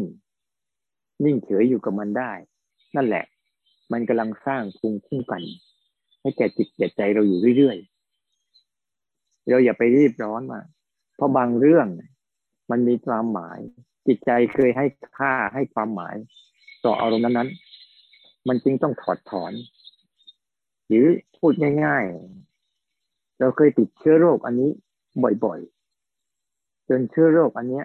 [1.24, 2.32] นิ่งเฉยอยู่กับมันได้
[2.96, 3.24] นั่นแหละ
[3.92, 5.42] มันกำลังสร้างภูมิคุ้มกัน
[6.20, 10.60] ให้แก่จิตแก่ใจเราอยู่เรื่อยๆเราอย่าไปรีบร้อนมา
[11.16, 11.86] เพราะบางเรื่อง
[12.70, 13.58] มันมีความหมาย
[14.06, 14.86] จิตใจเคยให้
[15.16, 16.14] ค่าให้ความหมาย
[16.84, 19.52] ต่ออารมณ์นั้นๆมันจึงต้องถอดถอน
[20.88, 21.06] หรือ
[21.38, 21.52] พูด
[21.84, 24.70] ง่ายๆ เราเคยติดเชื้อโรคอันนี้
[25.44, 27.84] บ่อยๆจนเชื้อโรคอันเนี้ย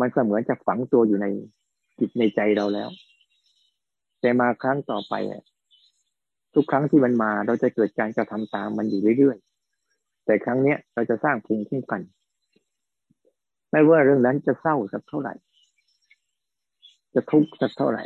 [0.00, 1.26] มันเสมือนจะฝังตัวอยู่ใน
[1.98, 2.88] จิตในใจเราแล้ว
[4.22, 5.14] แต่มาครั้งต่อไป
[6.54, 12.02] ทุกครั้งที่มันมาเราจะเกิดการกระทำตามมันอยู่เรื่อยๆ แต่ครั้งเนี้ยเราจะสร้างภูมิคุ้มกัน
[13.70, 15.34] ไม่ว่าเรื่องนั้นจะเศร้าสักเท่าไหร่
[17.14, 18.02] จะทุกข์สักเท่าไหร่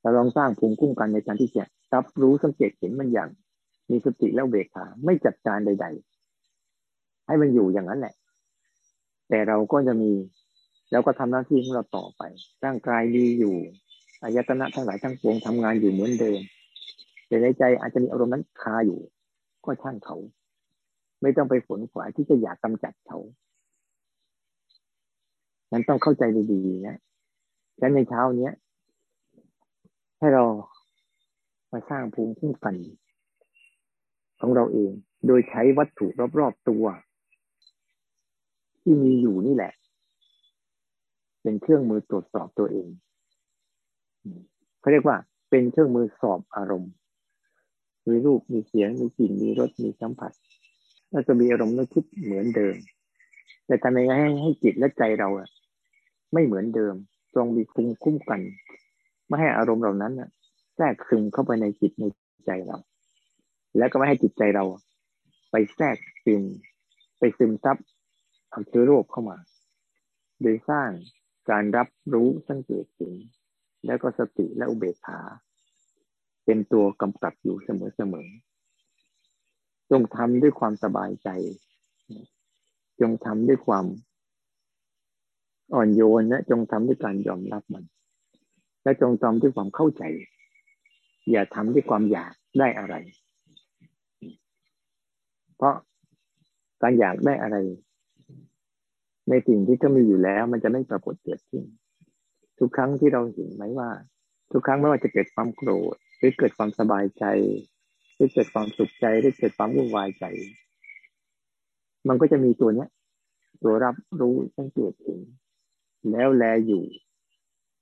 [0.00, 1.64] เราลองสร้างภูมิคุ้มกันในการที่จะ
[1.94, 3.28] รับรู้สังเกตเห็นมันอย่าง
[3.90, 5.86] มีสติแล้วเบกขาไม่จัดการใด
[6.56, 8.14] ๆ ให้มันอยู่อย่างนั้นแหละ
[9.28, 10.12] แต่เราก็จะมี
[10.90, 12.22] แล้วก็ทำหน้าที่ของเราต่อไป
[12.64, 13.56] ร่างกายดีอยู่
[14.22, 16.40] อายตนะทั้งหลายทั้งปวงทำงานอยู่เหมือนเดิม
[17.26, 19.00] แต่ในใจอาจจะมีอารมณ์นั้นคาอยู่
[19.64, 20.16] ก็ช่างเขา
[21.22, 23.18] ไม่ต้องไปฝนขวายที่จะอยากกำจัดเขา
[25.72, 26.98] นั้นต้องเข้าใจดีๆนะ
[27.78, 28.54] และในเช้าเนี้ย
[30.18, 30.44] ให้เรา
[31.72, 32.76] มาสร้างภูมิคุ้มกัน
[34.40, 34.90] ของเราเอง
[35.26, 36.06] โดยใช้วัตถุ
[36.38, 36.84] รอบๆตัว
[38.80, 39.72] ที่มีอยู่นี่แหละ
[41.42, 42.88] เป็นเครื่องมือตรวจสอบตัวเอง
[44.80, 45.16] เขาเรียกว่า
[45.50, 46.92] เป็นเครื่องมือสอบอารมณ์
[48.08, 50.32] มีรูปมีเสียงมีกลิ่นมีรสมีสัมผัส
[51.10, 52.76] แล้วจะมีอารมณ์นึกคิดเหมือนเดิม
[53.66, 55.48] แต่ทำยังไงให้ให้จิตและใจเราอะ
[56.32, 56.94] ไม่เหมือนเดิม
[57.34, 58.40] จงมีคุ้มคุ้มกัน
[59.26, 60.28] ไม่ให้อารมณ์เหล่านั้นอะ
[60.76, 62.04] แทรกซึมเข้าไปในจิตใน
[62.46, 62.78] ใจเรา
[63.78, 64.64] แล้วก็ไม่ให้จิตใจเรา
[65.50, 66.42] ไปแทรกซึม
[67.18, 67.76] ไปซึมซับ
[68.50, 69.36] เอาเชื้อโรคเข้ามา
[70.40, 70.90] โดยสร้าง
[71.50, 73.14] การรับรู้สังเกตเห็น
[73.86, 75.20] แล้วก็สติและอุเบกขา
[76.44, 81.28] เป็นตัวกำกับอยู่เสมอๆจงทำด้วยความสบายใจ
[83.00, 83.84] จงทำด้วยความ
[85.74, 87.84] อ่อนโยนและจงทำด้วยการยอมรับมัน
[88.82, 90.02] และจงทำด้วยความเข้าใจ
[91.30, 92.94] อย่าทำด้วยความอยากได้อะไร
[95.56, 95.74] เพราะ
[96.82, 97.56] การอยากได้อะไร
[99.28, 101.64] ในสิ่งที่ก็มีอยู่แล้ว มันจะไม่ปรากฏเกิดขึ้น
[102.60, 103.90] ทุกครั้งที่เราเห็นไหมว่า
[104.52, 107.24] ทุกครั้งไม่ว่าจะเกิดความโกรธหรือเกิดความสบายใจ
[108.14, 110.24] หรือเกิดความสุขใจหรือเกิดความวุ่นวายใจ
[112.08, 112.88] มันก็จะมีตัวเนี้ย
[113.62, 115.20] ตัวรับรู้สังเกตเห็น
[116.12, 116.82] แล้วแลอยู่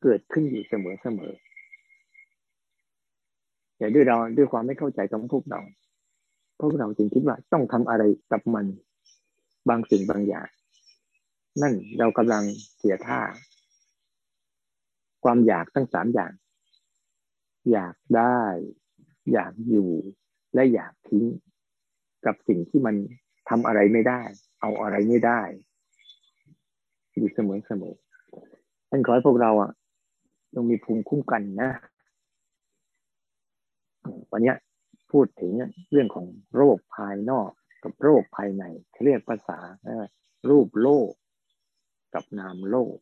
[0.03, 1.33] เกิดขึ้นอยู่เสมอเสมอ
[3.77, 5.61] แต่ด้วยเราด้วยความไม่เข้าใจของพวกเรา
[6.61, 8.67] พวกเราจึงคิดว่าต้องทำอะไรกับมัน
[9.69, 10.49] บางสิ่งบางอย่าง
[11.63, 12.45] นั่นเรากำลัง
[12.79, 13.21] เสียท่า
[15.25, 16.33] ความอยากทั้งสามอย่าง
[17.73, 18.41] อยากได้
[19.33, 19.91] อยากอยู่
[20.55, 21.25] และอยากทิ้ง
[22.27, 22.95] กับสิ่งที่มัน
[23.49, 24.21] ทำอะไรไม่ได้
[24.61, 25.41] เอาอะไรไม่ได้
[27.15, 27.95] อยู่เสมอเสมอ
[28.91, 29.71] ท่านขอให้พวกเราอะ
[30.55, 31.71] ต้องมีภูมิคุ้มกันนะ
[34.31, 34.55] วันนี้
[35.13, 35.53] พูดถึง
[35.91, 37.51] เรื่องของโรคภายนอก
[37.85, 38.65] กับโรคภายใน
[39.05, 39.59] เรียกภาษา
[40.51, 41.11] รูปโลก
[42.15, 42.97] กับนามโลก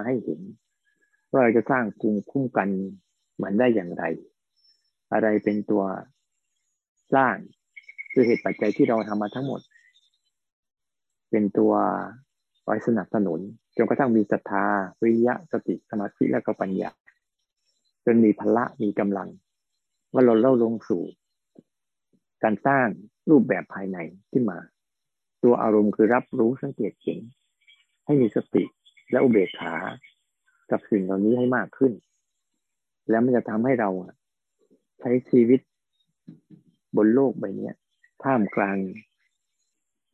[0.00, 0.40] มาให้เห็น
[1.30, 2.68] ว่าเราจะสร้างภูมิคุ้มกัน
[3.42, 4.04] มือนได้อย่างไร
[5.12, 5.82] อะไรเป็นตัว
[7.14, 7.36] สร้าง
[8.12, 9.60] คือเหตุปัจจัยที่เราทำมาทั้งหมด
[11.30, 11.72] เป็นตัว
[12.64, 13.40] คอยสนับสนุน
[13.76, 14.64] จนกระทั่งมีศรัทธา
[15.00, 16.90] วิริยะสติสมาธิและก็ปัญญา
[18.04, 19.28] จนมีพละมีกำลัง
[20.12, 21.02] ว่าเราเล่าลงสู่
[22.42, 22.86] การสร้าง
[23.30, 23.98] รูปแบบภายใน
[24.32, 24.58] ขึ้นมา
[25.42, 27.18] ตัวอารมณ์คือรับรู้สังเกตเห็น
[28.06, 28.64] ให้มีสติ
[29.10, 29.74] และอุเบกขา
[30.70, 31.92] กับสิ่งเหล่านี้ให้มากขึ้น
[33.10, 33.90] แล้วมันจะทำให้เรา
[35.00, 35.60] ใช้ชีวิต
[36.96, 37.70] บนโลกใบนี้
[38.22, 38.76] ท่ามกลาง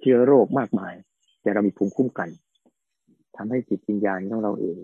[0.00, 0.94] เชื้อโรคมากมาย
[1.42, 2.28] แต่เรามีภูมิคุ้มกัน
[3.36, 4.76] ทำให้จิตวิญญาณของเราเอง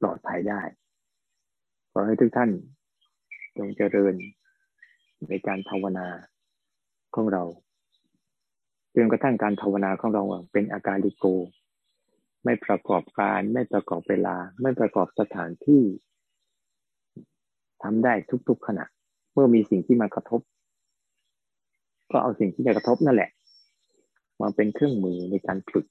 [0.00, 0.60] ปลอดภัยได้
[1.92, 2.50] ขอให้ทุกท่าน
[3.56, 4.14] จงเจริญ
[5.28, 6.06] ในการภาวนา
[7.14, 7.42] ของเรา
[8.94, 10.22] จนกระทั่งการภาวนาของเรา
[10.52, 11.26] เป็นอาการลิโก
[12.46, 15.82] ไม่ประกอบการ ไม่ประกอบเวลา ไม่ประกอบสถานที่
[17.82, 18.12] ทำได้
[18.48, 18.84] ทุกๆขณะ
[19.32, 20.40] เมื่อมีสิ่งที่มากระทบ
[22.10, 23.30] ก็เอาสิ่งที่จะกระทบนั่นแหละ
[24.40, 25.86] มาเป็นเครื่องมือในการฝึก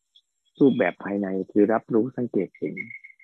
[0.60, 2.76] รูปแบบภายในคือรับรู้สังเกตเห็น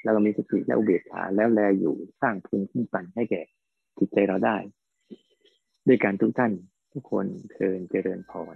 [0.04, 3.42] แล้วก็มีสติและอุเบกขาแล้วแลอยู่สร้างภูมิคุ้มกันให้แก่
[3.98, 4.58] จิตใจเราได้
[5.88, 6.52] ด้วยการทุกท่าน
[6.94, 8.56] ทุกคนเชิญเจริญพร